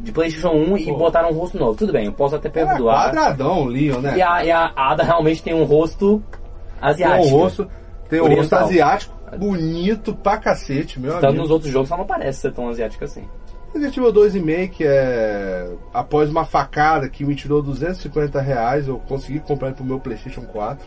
de 0.00 0.10
Playstation 0.10 0.50
1 0.56 0.78
e 0.78 0.86
Pô. 0.86 0.96
botaram 0.96 1.30
um 1.30 1.34
rosto 1.34 1.58
novo. 1.58 1.76
Tudo 1.76 1.92
bem, 1.92 2.06
eu 2.06 2.12
posso 2.12 2.34
até 2.36 2.48
perdoar. 2.48 3.04
quadradão, 3.12 3.62
o 3.62 3.66
Leon, 3.66 4.00
né? 4.00 4.16
E 4.16 4.22
a, 4.22 4.44
e 4.44 4.50
a 4.50 4.72
Ada 4.74 5.02
realmente 5.04 5.42
tem 5.42 5.54
um 5.54 5.64
rosto 5.64 6.22
Tem 6.80 6.88
asiático. 6.90 7.28
um 7.28 7.38
rosto, 7.38 7.68
tem 8.08 8.20
um 8.20 8.34
rosto 8.34 8.54
asiático, 8.56 9.14
bonito 9.38 10.14
pra 10.14 10.38
cacete, 10.38 10.98
meu 10.98 11.12
Tanto 11.14 11.26
amigo. 11.26 11.42
nos 11.42 11.50
outros 11.50 11.70
jogos 11.70 11.90
ela 11.90 11.98
não 12.00 12.06
parece 12.06 12.40
ser 12.40 12.52
tão 12.52 12.68
asiática 12.68 13.04
assim. 13.04 13.24
Resident 13.72 13.96
Evil 13.96 14.12
2 14.12 14.34
Remake 14.34 14.84
é. 14.84 15.70
Após 15.94 16.28
uma 16.30 16.44
facada 16.44 17.08
que 17.08 17.24
me 17.24 17.34
tirou 17.34 17.62
250 17.62 18.40
reais, 18.40 18.88
eu 18.88 18.98
consegui 19.08 19.40
comprar 19.40 19.68
ele 19.68 19.76
pro 19.76 19.84
meu 19.84 19.98
PlayStation 20.00 20.42
4. 20.42 20.84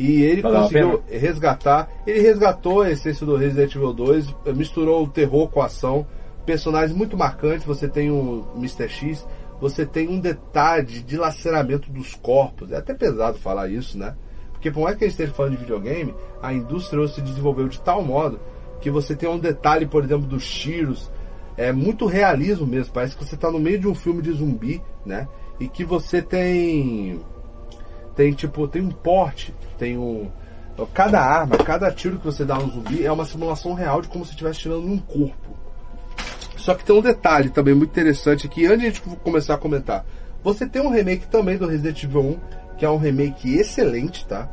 E 0.00 0.22
ele 0.22 0.40
Valeu 0.40 0.62
conseguiu 0.62 1.02
resgatar. 1.10 1.90
Ele 2.06 2.20
resgatou 2.20 2.80
a 2.80 2.90
essência 2.90 3.26
do 3.26 3.36
Resident 3.36 3.74
Evil 3.74 3.92
2, 3.92 4.34
misturou 4.56 5.04
o 5.04 5.08
terror 5.08 5.46
com 5.48 5.60
a 5.60 5.66
ação. 5.66 6.06
Personagens 6.46 6.96
muito 6.96 7.18
marcantes. 7.18 7.66
Você 7.66 7.86
tem 7.86 8.10
o 8.10 8.46
Mr. 8.56 8.88
X, 8.88 9.28
você 9.60 9.84
tem 9.84 10.08
um 10.08 10.18
detalhe 10.18 10.86
de 10.86 11.02
dilaceramento 11.02 11.92
dos 11.92 12.14
corpos. 12.14 12.72
É 12.72 12.78
até 12.78 12.94
pesado 12.94 13.38
falar 13.38 13.68
isso, 13.68 13.98
né? 13.98 14.14
Porque 14.52 14.70
por 14.70 14.84
mais 14.84 14.96
que 14.96 15.04
a 15.04 15.06
gente 15.06 15.12
esteja 15.12 15.34
falando 15.34 15.52
de 15.52 15.58
videogame, 15.58 16.14
a 16.42 16.50
indústria 16.50 17.06
se 17.06 17.20
desenvolveu 17.20 17.68
de 17.68 17.78
tal 17.82 18.02
modo 18.02 18.40
que 18.80 18.90
você 18.90 19.14
tem 19.14 19.28
um 19.28 19.38
detalhe, 19.38 19.84
por 19.84 20.02
exemplo, 20.02 20.26
dos 20.26 20.48
tiros. 20.48 21.12
É 21.58 21.72
muito 21.72 22.06
realismo 22.06 22.66
mesmo. 22.66 22.94
Parece 22.94 23.14
que 23.14 23.22
você 23.22 23.34
está 23.34 23.50
no 23.50 23.60
meio 23.60 23.78
de 23.78 23.86
um 23.86 23.94
filme 23.94 24.22
de 24.22 24.32
zumbi, 24.32 24.82
né? 25.04 25.28
E 25.58 25.68
que 25.68 25.84
você 25.84 26.22
tem. 26.22 27.20
Tem 28.20 28.34
tipo, 28.34 28.68
tem 28.68 28.82
um 28.82 28.90
porte, 28.90 29.54
tem 29.78 29.96
um. 29.96 30.28
Cada 30.92 31.22
arma, 31.22 31.56
cada 31.56 31.90
tiro 31.90 32.18
que 32.18 32.26
você 32.26 32.44
dá 32.44 32.56
no 32.56 32.70
zumbi 32.70 33.02
é 33.02 33.10
uma 33.10 33.24
simulação 33.24 33.72
real 33.72 34.02
de 34.02 34.08
como 34.08 34.26
se 34.26 34.32
estivesse 34.32 34.60
tirando 34.60 34.82
num 34.82 34.98
corpo. 34.98 35.56
Só 36.54 36.74
que 36.74 36.84
tem 36.84 36.94
um 36.94 37.00
detalhe 37.00 37.48
também 37.48 37.74
muito 37.74 37.88
interessante 37.92 38.46
aqui, 38.46 38.66
antes 38.66 38.80
de 38.80 38.86
a 38.86 38.90
gente 38.90 39.00
começar 39.24 39.54
a 39.54 39.56
comentar. 39.56 40.04
Você 40.44 40.66
tem 40.66 40.82
um 40.82 40.90
remake 40.90 41.28
também 41.28 41.56
do 41.56 41.66
Resident 41.66 42.04
Evil 42.04 42.20
1, 42.20 42.38
que 42.76 42.84
é 42.84 42.90
um 42.90 42.98
remake 42.98 43.56
excelente, 43.56 44.26
tá? 44.26 44.50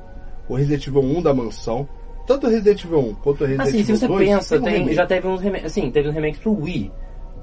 O 0.47 0.55
Resident 0.55 0.87
Evil 0.87 1.01
1 1.01 1.21
da 1.21 1.33
mansão. 1.33 1.89
Tanto 2.25 2.47
o 2.47 2.49
Resident 2.49 2.85
Evil 2.85 2.99
1 2.99 3.13
quanto 3.15 3.43
o 3.43 3.47
Resident 3.47 3.67
Assim, 3.67 3.83
se 3.83 3.91
Evil 3.91 3.97
você 3.97 4.07
2. 4.07 4.29
pensa, 4.29 4.55
um 4.55 4.61
tem, 4.61 4.73
remake. 4.75 4.95
já 4.95 5.05
teve 5.05 5.27
uns 5.27 5.41
remakes, 5.41 5.65
assim, 5.65 5.91
teve 5.91 6.07
um 6.07 6.13
remake 6.13 6.39
pro 6.39 6.57
Wii, 6.57 6.89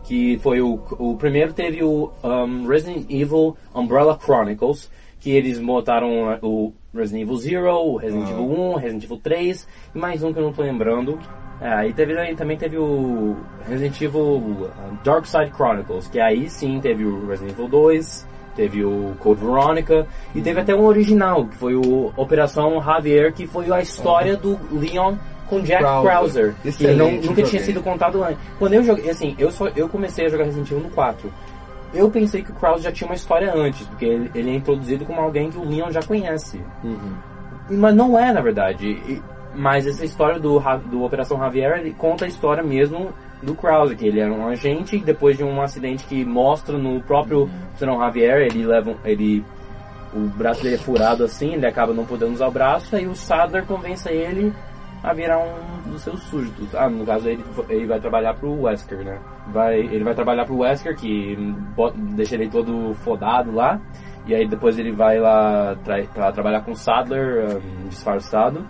que 0.05 0.39
foi 0.39 0.63
o, 0.63 0.81
o 0.99 1.17
primeiro 1.19 1.53
teve 1.53 1.85
o 1.85 2.11
um, 2.23 2.67
Resident 2.67 3.05
Evil 3.11 3.55
Umbrella 3.75 4.19
Chronicles, 4.19 4.89
que 5.25 5.31
eles 5.31 5.59
botaram 5.59 6.39
o 6.43 6.71
Resident 6.95 7.23
Evil 7.23 7.37
Zero, 7.39 7.77
o 7.79 7.97
Resident 7.97 8.29
Ah. 8.29 8.33
Evil 8.33 8.45
1, 8.45 8.75
Resident 8.75 9.05
Evil 9.05 9.21
3, 9.23 9.69
e 9.95 9.99
mais 9.99 10.23
um 10.23 10.35
que 10.35 10.39
eu 10.39 10.43
não 10.43 10.53
tô 10.53 10.61
lembrando. 10.61 11.19
É, 11.63 11.73
aí 11.73 11.95
teve, 11.95 12.19
aí 12.19 12.37
também 12.37 12.59
teve 12.59 12.77
o 12.77 13.35
Resident 13.67 13.99
Evil 14.03 14.21
uh, 14.21 14.69
Dark 15.03 15.25
Side 15.25 15.51
Chronicles, 15.55 16.09
que 16.09 16.21
aí 16.21 16.51
sim 16.51 16.79
teve 16.79 17.07
o 17.07 17.27
Resident 17.27 17.53
Evil 17.53 17.69
2, 17.69 18.29
teve 18.55 18.85
o 18.85 19.15
Code 19.19 19.41
Veronica, 19.41 20.07
e 20.35 20.43
teve 20.43 20.61
até 20.61 20.75
um 20.75 20.85
original, 20.85 21.47
que 21.47 21.57
foi 21.57 21.75
o 21.75 22.13
Operação 22.19 22.83
Javier, 22.83 23.33
que 23.33 23.47
foi 23.47 23.73
a 23.73 23.81
história 23.81 24.37
do 24.37 24.61
Leon 24.71 25.17
com 25.49 25.61
Jack 25.61 25.83
Krauser. 26.03 26.55
Que 26.77 26.89
não, 26.89 27.11
nunca 27.13 27.43
tinha 27.43 27.63
sido 27.63 27.83
contado 27.83 28.23
antes. 28.23 28.39
Quando 28.59 28.75
eu 28.75 28.85
joguei, 28.85 29.09
assim, 29.09 29.35
eu, 29.39 29.51
só, 29.51 29.69
eu 29.69 29.89
comecei 29.89 30.27
a 30.27 30.29
jogar 30.29 30.45
Resident 30.45 30.71
Evil 30.71 30.85
no 30.85 30.91
4. 30.91 31.33
Eu 31.95 32.11
pensei 32.11 32.43
que 32.43 32.51
o 32.51 32.55
Krauser 32.55 32.83
já 32.85 32.93
tinha 32.93 33.09
uma 33.09 33.15
história 33.15 33.53
antes, 33.55 33.87
porque 33.87 34.05
ele, 34.05 34.31
ele 34.35 34.51
é 34.51 34.55
introduzido 34.55 35.05
como 35.05 35.21
alguém 35.21 35.51
que 35.51 35.59
o 35.59 35.65
Leon 35.69 35.91
já 35.91 36.03
conhece. 36.03 36.61
Mas 37.71 37.95
não 37.95 38.19
é, 38.19 38.33
na 38.33 38.41
verdade. 38.41 38.87
E- 38.89 39.23
Mas 39.55 39.87
essa 39.87 40.05
história 40.05 40.41
do, 40.41 40.61
do 40.91 41.05
Operação 41.05 41.39
Javier 41.39 41.79
ele 41.79 41.93
conta 41.93 42.25
a 42.25 42.29
história 42.29 42.63
mesmo 42.63 43.11
do 43.41 43.55
Krauser, 43.55 43.97
que 43.97 44.07
ele 44.07 44.19
era 44.19 44.33
um 44.33 44.49
agente 44.49 44.97
e 44.97 45.01
depois 45.01 45.37
de 45.37 45.45
um 45.45 45.63
acidente 45.63 46.05
que 46.07 46.25
mostra 46.25 46.77
no 46.77 47.01
próprio 47.03 47.49
Operação 47.77 48.01
Javier, 48.01 48.39
ele 48.43 48.67
leva 48.67 48.91
um- 48.91 48.97
ele 49.05 49.45
o 50.13 50.21
braço 50.29 50.63
dele 50.63 50.75
é 50.77 50.79
furado 50.79 51.25
assim, 51.25 51.55
ele 51.55 51.67
acaba 51.67 51.93
não 51.93 52.05
podendo 52.05 52.33
usar 52.33 52.47
o 52.49 52.51
braço, 52.51 52.95
aí 52.97 53.07
o 53.07 53.15
Sadler 53.17 53.65
convence 53.65 54.09
ele 54.09 54.53
a 55.05 55.13
virar 55.13 55.39
um 55.39 55.91
dos 55.91 56.01
seus 56.03 56.21
súditos. 56.25 56.75
Ah, 56.75 56.89
no 56.89 57.05
caso 57.05 57.29
ele, 57.29 57.45
ele 57.69 57.87
vai 57.87 58.01
trabalhar 58.01 58.35
pro 58.35 58.63
Wesker, 58.63 59.05
né? 59.05 59.19
Vai, 59.53 59.79
ele 59.79 60.03
vai 60.03 60.15
trabalhar 60.15 60.47
pro 60.47 60.57
Wesker, 60.59 60.97
que 60.97 61.37
bota- 61.77 61.97
deixa 61.99 62.35
ele 62.35 62.49
todo 62.49 62.95
fodado 63.05 63.53
lá. 63.53 63.79
E 64.27 64.35
aí 64.35 64.49
depois 64.49 64.79
ele 64.79 64.91
vai 64.91 65.21
lá 65.21 65.77
tra 65.85 66.03
pra 66.05 66.33
trabalhar 66.33 66.63
com 66.63 66.73
o 66.73 66.77
Sadler, 66.77 67.59
um, 67.59 67.89
disfarçado. 67.89 68.67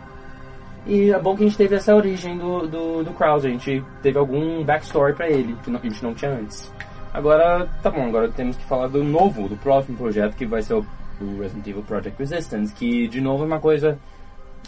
E 0.85 1.11
é 1.13 1.19
bom 1.19 1.37
que 1.37 1.45
a 1.45 1.47
gente 1.47 1.57
teve 1.57 1.77
essa 1.77 1.95
origem 1.95 2.37
do, 2.37 2.67
do, 2.67 3.05
do 3.05 3.13
Krauser, 3.13 3.49
a 3.51 3.53
gente 3.55 3.83
teve 4.03 4.19
algum 4.19 4.63
backstory 4.65 5.15
pra 5.15 5.31
ele, 5.31 5.57
que 5.65 5.71
a 5.71 5.79
gente 5.79 6.03
não 6.03 6.13
tinha 6.13 6.33
antes. 6.33 6.71
Agora, 7.13 7.67
tá 7.83 7.91
bom, 7.91 8.07
agora 8.09 8.29
temos 8.29 8.57
que 8.57 8.65
falar 8.65 8.89
do 8.89 9.03
novo, 9.05 9.49
do 9.49 9.57
próximo 9.57 9.97
projeto, 9.97 10.35
que 10.35 10.45
vai 10.45 10.61
ser 10.61 10.75
o, 10.75 10.85
o 11.23 11.41
Resident 11.41 11.67
Evil 11.69 11.83
Project 11.85 12.19
Resistance, 12.19 12.75
que 12.75 13.07
de 13.09 13.21
novo 13.21 13.45
é 13.45 13.47
uma 13.47 13.61
coisa 13.61 13.97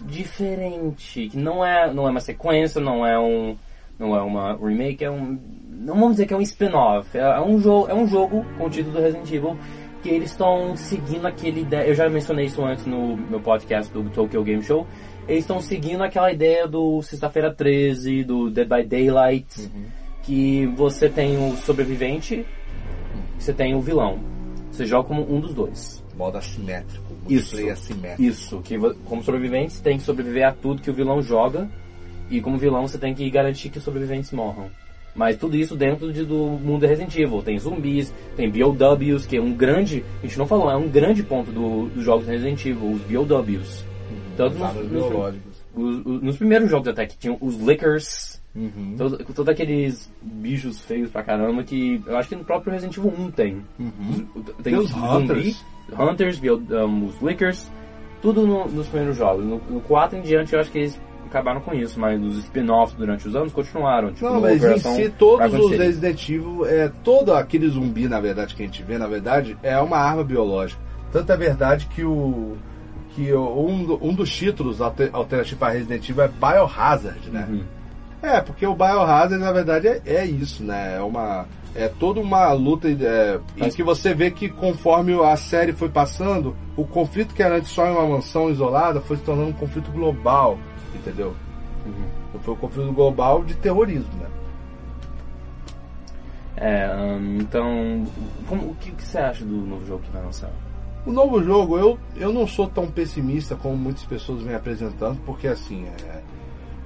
diferente, 0.04 1.28
que 1.28 1.36
não 1.36 1.64
é, 1.64 1.92
não 1.92 2.06
é 2.06 2.10
uma 2.10 2.20
sequência, 2.20 2.80
não 2.80 3.06
é 3.06 3.18
um 3.18 3.56
não 3.98 4.14
é 4.14 4.20
uma 4.20 4.54
remake, 4.56 5.04
é 5.04 5.10
um 5.10 5.38
não 5.70 5.94
vamos 5.94 6.12
dizer 6.12 6.26
que 6.26 6.34
é 6.34 6.36
um 6.36 6.42
spin-off, 6.42 7.16
é, 7.16 7.20
é 7.20 7.40
um 7.40 7.58
jogo, 7.58 7.88
é 7.88 7.94
um 7.94 8.06
jogo 8.06 8.44
contido 8.58 8.90
do 8.90 9.00
Resident 9.00 9.30
Evil 9.30 9.56
que 10.02 10.10
eles 10.10 10.30
estão 10.30 10.76
seguindo 10.76 11.26
aquele 11.26 11.62
ideia, 11.62 11.88
eu 11.88 11.94
já 11.94 12.08
mencionei 12.08 12.46
isso 12.46 12.62
antes 12.64 12.86
no 12.86 13.16
meu 13.16 13.40
podcast 13.40 13.92
do 13.92 14.08
Tokyo 14.10 14.44
Game 14.44 14.62
Show, 14.62 14.86
eles 15.26 15.42
estão 15.42 15.60
seguindo 15.60 16.02
aquela 16.04 16.30
ideia 16.30 16.68
do 16.68 17.02
Sexta-feira 17.02 17.52
13, 17.52 18.22
do 18.22 18.48
Dead 18.48 18.68
by 18.68 18.84
Daylight, 18.84 19.70
que 20.22 20.66
você 20.76 21.08
tem 21.08 21.36
o 21.36 21.56
sobrevivente, 21.56 22.46
você 23.38 23.52
tem 23.52 23.74
o 23.74 23.80
vilão. 23.80 24.20
Você 24.70 24.84
joga 24.84 25.08
como 25.08 25.22
um 25.22 25.40
dos 25.40 25.54
dois. 25.54 26.04
Modo 26.16 26.38
assimétrico. 26.38 27.05
Isso. 27.28 27.54
multiplayer 27.56 27.72
assimétrico. 27.72 28.22
Isso, 28.22 28.60
que 28.62 28.78
como 29.04 29.22
sobrevivente 29.22 29.72
você 29.74 29.82
tem 29.82 29.98
que 29.98 30.04
sobreviver 30.04 30.46
a 30.46 30.52
tudo 30.52 30.80
que 30.82 30.90
o 30.90 30.94
vilão 30.94 31.22
joga. 31.22 31.68
E 32.30 32.40
como 32.40 32.56
vilão 32.58 32.86
você 32.88 32.98
tem 32.98 33.14
que 33.14 33.28
garantir 33.30 33.68
que 33.68 33.78
os 33.78 33.84
sobreviventes 33.84 34.32
morram. 34.32 34.68
Mas 35.14 35.36
tudo 35.38 35.56
isso 35.56 35.74
dentro 35.76 36.12
de- 36.12 36.24
do 36.24 36.36
mundo 36.36 36.84
Resident 36.86 37.14
Evil. 37.16 37.42
Tem 37.42 37.58
zumbis, 37.58 38.12
tem 38.36 38.50
BOWs, 38.50 39.24
que 39.26 39.36
é 39.36 39.40
um 39.40 39.52
grande. 39.54 40.04
A 40.22 40.26
gente 40.26 40.36
não 40.38 40.46
falou, 40.46 40.70
é 40.70 40.76
um 40.76 40.88
grande 40.88 41.22
ponto 41.22 41.50
do- 41.52 41.86
dos 41.88 42.04
jogos 42.04 42.26
Resident 42.26 42.64
Evil, 42.66 42.90
os 42.90 43.00
BOWs. 43.02 43.84
Tanto 44.36 44.58
nos, 44.58 44.74
nos- 44.74 44.88
biológicas. 44.90 45.64
os- 45.74 45.96
os- 46.04 46.22
nos 46.22 46.36
primeiros 46.36 46.68
jogos 46.70 46.88
até 46.88 47.06
que 47.06 47.16
tinham 47.16 47.38
os 47.40 47.56
Lickers, 47.56 48.42
Uhum. 48.56 48.94
todo- 48.96 49.18
todos 49.18 49.48
aqueles 49.48 50.10
bichos 50.22 50.80
feios 50.80 51.10
pra 51.10 51.22
caramba 51.22 51.62
que 51.62 52.02
eu 52.06 52.16
acho 52.16 52.28
que 52.30 52.36
no 52.36 52.44
próprio 52.44 52.72
Resident 52.72 52.96
Evil 52.96 53.12
1 53.18 53.30
tem. 53.30 53.62
Os- 54.34 54.54
Tem 54.62 54.74
os 54.76 54.88
zumbis, 54.90 55.62
Hunters. 55.90 56.42
Um, 56.42 57.06
os 57.06 57.20
Lickers, 57.20 57.70
tudo 58.22 58.46
no- 58.46 58.66
nos 58.68 58.88
primeiros 58.88 59.16
jogos. 59.16 59.44
No, 59.44 59.60
no 59.70 59.80
4 59.82 60.18
em 60.18 60.22
diante 60.22 60.54
eu 60.54 60.60
acho 60.60 60.70
que 60.70 60.78
eles 60.78 61.00
acabaram 61.26 61.60
com 61.60 61.74
isso, 61.74 62.00
mas 62.00 62.20
os 62.22 62.38
spin-offs 62.38 62.96
durante 62.96 63.28
os 63.28 63.36
anos 63.36 63.52
continuaram. 63.52 64.12
Tipo, 64.12 64.26
Não, 64.26 64.40
mas 64.40 64.62
em 64.64 64.78
si, 64.78 65.08
todos 65.18 65.52
os. 65.52 65.70
Resident 65.78 66.28
Evil, 66.28 66.64
é, 66.66 66.90
todo 67.04 67.34
aquele 67.34 67.68
zumbi, 67.68 68.08
na 68.08 68.20
verdade, 68.20 68.54
que 68.54 68.62
a 68.62 68.66
gente 68.66 68.82
vê, 68.82 68.96
na 68.96 69.06
verdade, 69.06 69.56
é 69.62 69.76
uma 69.78 69.98
arma 69.98 70.24
biológica. 70.24 70.80
Tanto 71.12 71.30
é 71.30 71.36
verdade 71.36 71.86
que 71.94 72.02
o. 72.04 72.56
que 73.10 73.32
um, 73.34 73.98
um 74.02 74.14
dos 74.14 74.34
títulos 74.34 74.80
alter- 74.80 75.10
alternativos 75.12 75.58
para 75.58 75.72
Resident 75.72 76.08
Evil 76.08 76.24
é 76.24 76.28
Biohazard, 76.28 77.30
né? 77.30 77.46
Uhum. 77.50 77.62
É, 78.22 78.40
porque 78.40 78.66
o 78.66 78.74
Biohazard, 78.74 79.36
na 79.36 79.52
verdade, 79.52 79.88
é, 79.88 80.00
é 80.06 80.24
isso, 80.24 80.64
né? 80.64 80.96
É 80.96 81.00
uma. 81.00 81.46
É 81.74 81.88
toda 81.88 82.20
uma 82.20 82.50
luta 82.52 82.88
é, 82.88 83.38
em 83.58 83.68
que 83.68 83.82
você 83.82 84.14
vê 84.14 84.30
que 84.30 84.48
conforme 84.48 85.12
a 85.22 85.36
série 85.36 85.74
foi 85.74 85.90
passando, 85.90 86.56
o 86.74 86.86
conflito 86.86 87.34
que 87.34 87.42
era 87.42 87.56
antes 87.56 87.70
só 87.70 87.86
em 87.86 87.90
uma 87.92 88.06
mansão 88.06 88.48
isolada 88.48 88.98
foi 89.02 89.18
se 89.18 89.22
tornando 89.22 89.50
um 89.50 89.52
conflito 89.52 89.90
global, 89.92 90.58
entendeu? 90.94 91.34
Uhum. 91.84 92.40
Foi 92.40 92.54
um 92.54 92.56
conflito 92.56 92.92
global 92.92 93.44
de 93.44 93.54
terrorismo, 93.56 94.10
né? 94.18 94.26
É, 96.56 96.88
hum, 96.96 97.38
então, 97.40 98.06
como- 98.48 98.70
o 98.70 98.74
que, 98.76 98.90
que 98.92 99.02
você 99.04 99.18
acha 99.18 99.44
do 99.44 99.54
novo 99.56 99.86
jogo 99.86 100.02
que 100.02 100.10
vai 100.10 100.22
lançar? 100.22 100.50
O 101.04 101.12
novo 101.12 101.42
jogo, 101.42 101.78
eu, 101.78 101.98
eu 102.16 102.32
não 102.32 102.46
sou 102.46 102.66
tão 102.68 102.86
pessimista 102.86 103.54
como 103.54 103.76
muitas 103.76 104.04
pessoas 104.04 104.42
vêm 104.42 104.54
apresentando, 104.54 105.20
porque 105.26 105.46
assim, 105.46 105.84
é, 105.84 106.22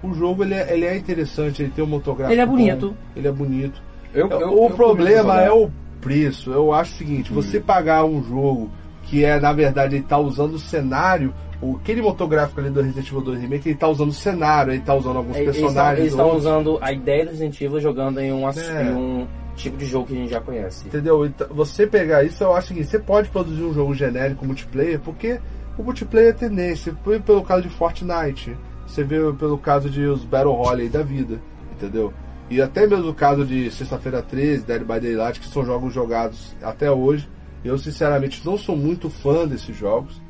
o 0.02 0.12
jogo 0.14 0.42
ele 0.44 0.54
é, 0.54 0.72
ele 0.72 0.84
é 0.84 0.96
interessante, 0.96 1.62
ele 1.62 1.70
tem 1.74 1.84
um 1.84 1.88
motográfico 1.88 2.32
Ele 2.32 2.40
é 2.40 2.46
bom, 2.46 2.52
bonito. 2.52 2.96
ele 3.16 3.28
é 3.28 3.32
bonito. 3.32 3.82
Eu- 4.14 4.26
o 4.28 4.32
eu- 4.32 4.62
eu 4.64 4.70
problema 4.70 5.40
é 5.40 5.50
o 5.50 5.70
preço. 6.00 6.50
Eu 6.50 6.72
acho 6.72 6.94
o 6.94 6.96
seguinte, 6.98 7.32
você 7.32 7.60
pagar 7.60 8.04
um 8.04 8.22
jogo 8.24 8.70
que 9.04 9.24
é, 9.24 9.38
na 9.40 9.52
verdade, 9.52 9.96
ele 9.96 10.04
tá 10.04 10.18
usando 10.18 10.54
o 10.54 10.58
cenário, 10.58 11.32
o, 11.60 11.76
aquele 11.76 12.00
motográfico 12.00 12.60
ali 12.60 12.70
do 12.70 12.80
Resident 12.80 13.06
Evil 13.08 13.20
2 13.20 13.40
Remake, 13.40 13.68
ele 13.68 13.76
tá 13.78 13.88
usando 13.88 14.08
o 14.08 14.12
cenário, 14.12 14.72
ele 14.72 14.82
tá 14.82 14.94
usando 14.94 15.16
alguns 15.18 15.36
estão- 15.36 15.52
personagens. 15.52 15.98
Eles 15.98 16.12
estão 16.12 16.26
outros. 16.26 16.44
usando 16.46 16.78
a 16.80 16.92
ideia 16.92 17.24
do 17.24 17.30
Resident 17.30 17.60
Evil 17.60 17.80
jogando 17.80 18.18
em 18.20 18.32
um, 18.32 18.48
É. 18.48 18.52
em 18.84 18.94
um 18.94 19.26
tipo 19.56 19.76
de 19.76 19.84
jogo 19.84 20.06
que 20.06 20.14
a 20.14 20.16
gente 20.16 20.30
já 20.30 20.40
conhece. 20.40 20.86
Entendeu? 20.88 21.26
Então, 21.26 21.46
você 21.50 21.86
pegar 21.86 22.24
isso, 22.24 22.42
eu 22.42 22.54
acho 22.54 22.66
o 22.66 22.68
seguinte, 22.68 22.86
você 22.88 22.98
pode 22.98 23.28
produzir 23.28 23.62
um 23.62 23.74
jogo 23.74 23.94
genérico 23.94 24.46
multiplayer, 24.46 24.98
porque 25.00 25.38
o 25.76 25.82
multiplayer 25.82 26.30
é 26.30 26.32
tendência. 26.32 26.94
Foi 27.04 27.20
pelo 27.20 27.42
caso 27.42 27.62
de 27.62 27.68
Fortnite, 27.68 28.56
você 28.90 29.04
vê 29.04 29.18
pelo 29.34 29.56
caso 29.56 29.88
de 29.88 30.04
os 30.04 30.24
Battle 30.24 30.52
Royale 30.52 30.88
da 30.88 31.02
vida, 31.02 31.40
entendeu? 31.72 32.12
E 32.50 32.60
até 32.60 32.86
mesmo 32.86 33.10
o 33.10 33.14
caso 33.14 33.46
de 33.46 33.70
Sexta-feira 33.70 34.20
13, 34.20 34.64
Dead 34.64 34.80
by 34.80 34.98
Daylight, 34.98 35.38
que 35.38 35.46
são 35.46 35.64
jogos 35.64 35.94
jogados 35.94 36.56
até 36.60 36.90
hoje. 36.90 37.28
Eu, 37.64 37.78
sinceramente, 37.78 38.44
não 38.44 38.58
sou 38.58 38.76
muito 38.76 39.08
fã 39.08 39.46
desses 39.46 39.76
jogos. 39.76 40.20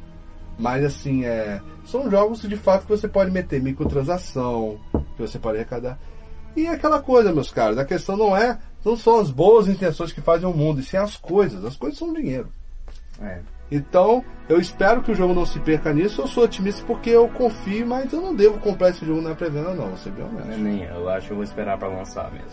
Mas, 0.59 0.85
assim, 0.85 1.25
é, 1.25 1.63
são 1.87 2.11
jogos 2.11 2.43
de 2.43 2.57
fato 2.57 2.83
que 2.83 2.91
você 2.91 3.09
pode 3.09 3.31
meter 3.31 3.63
microtransação, 3.63 4.79
que 5.17 5.23
você 5.23 5.39
pode 5.39 5.57
arrecadar. 5.57 5.99
E 6.55 6.67
é 6.67 6.71
aquela 6.71 7.01
coisa, 7.01 7.33
meus 7.33 7.51
caros, 7.51 7.79
a 7.79 7.85
questão 7.87 8.17
não 8.17 8.37
é, 8.37 8.59
não 8.85 8.95
são 8.97 9.19
as 9.19 9.31
boas 9.31 9.69
intenções 9.69 10.13
que 10.13 10.21
fazem 10.21 10.47
o 10.47 10.53
mundo, 10.53 10.81
e 10.81 10.85
sim 10.85 10.99
as 10.99 11.17
coisas. 11.17 11.65
As 11.65 11.77
coisas 11.77 11.99
são 11.99 12.13
dinheiro. 12.13 12.49
É. 13.23 13.41
Então, 13.71 14.25
eu 14.49 14.59
espero 14.61 15.03
que 15.03 15.13
o 15.13 15.15
jogo 15.15 15.33
não 15.33 15.47
se 15.47 15.61
perca 15.61 15.93
nisso. 15.93 16.21
Eu 16.23 16.27
sou 16.27 16.45
otimista 16.45 16.85
porque 16.87 17.11
eu 17.11 17.29
confio, 17.29 17.87
mas 17.87 18.13
eu 18.13 18.21
não 18.21 18.35
devo 18.35 18.59
comprar 18.59 18.91
esse 18.91 19.05
jogo 19.07 19.21
na 19.21 19.35
pré-venda, 19.35 19.75
não, 19.75 19.97
ser 19.97 20.11
bem 20.11 20.25
Não 20.27 20.41
é 20.41 20.43
honesto. 20.43 20.61
nem 20.61 20.83
eu, 20.85 21.09
acho 21.09 21.27
que 21.29 21.33
eu 21.33 21.37
vou 21.37 21.45
esperar 21.45 21.79
pra 21.79 21.89
lançar 21.89 22.31
mesmo. 22.33 22.49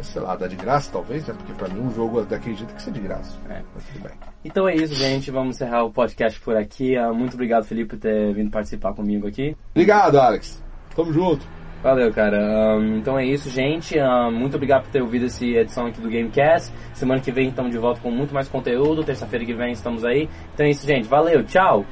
Sei 0.00 0.20
lá, 0.20 0.34
dá 0.34 0.48
de 0.48 0.56
graça 0.56 0.90
talvez, 0.92 1.24
né? 1.26 1.34
Porque 1.36 1.52
pra 1.52 1.68
mim 1.68 1.80
um 1.80 1.94
jogo 1.94 2.22
daquele 2.22 2.56
jeito 2.56 2.68
tem 2.68 2.76
que 2.76 2.82
ser 2.82 2.90
de 2.90 3.00
graça. 3.00 3.38
É. 3.48 3.62
Mas 3.74 3.84
tudo 3.84 4.02
bem. 4.02 4.12
Então 4.44 4.68
é 4.68 4.74
isso, 4.74 4.92
gente. 4.94 5.30
Vamos 5.30 5.54
encerrar 5.54 5.84
o 5.84 5.92
podcast 5.92 6.40
por 6.40 6.56
aqui. 6.56 6.96
Ah, 6.96 7.12
Muito 7.12 7.34
obrigado, 7.34 7.64
Felipe, 7.64 7.90
por 7.90 7.98
ter 8.00 8.34
vindo 8.34 8.50
participar 8.50 8.92
comigo 8.92 9.28
aqui. 9.28 9.56
Obrigado, 9.70 10.18
Alex. 10.18 10.60
Tamo 10.96 11.12
junto. 11.12 11.46
Valeu, 11.84 12.10
cara. 12.10 12.38
Ahn, 12.38 12.96
então 12.96 13.18
é 13.18 13.26
isso, 13.26 13.50
gente. 13.50 13.98
Ahn, 13.98 14.30
muito 14.30 14.56
obrigado 14.56 14.84
por 14.84 14.90
ter 14.90 15.02
ouvido 15.02 15.26
essa 15.26 15.44
edição 15.44 15.84
aqui 15.84 16.00
do 16.00 16.08
Gamecast. 16.08 16.72
Semana 16.94 17.20
que 17.20 17.30
vem 17.30 17.48
estamos 17.50 17.70
de 17.70 17.76
volta 17.76 18.00
com 18.00 18.10
muito 18.10 18.32
mais 18.32 18.48
conteúdo. 18.48 19.04
Terça-feira 19.04 19.44
que 19.44 19.52
vem 19.52 19.72
estamos 19.72 20.02
aí. 20.02 20.26
Então 20.54 20.64
é 20.64 20.70
isso, 20.70 20.86
gente. 20.86 21.06
Valeu, 21.06 21.44
tchau! 21.44 21.84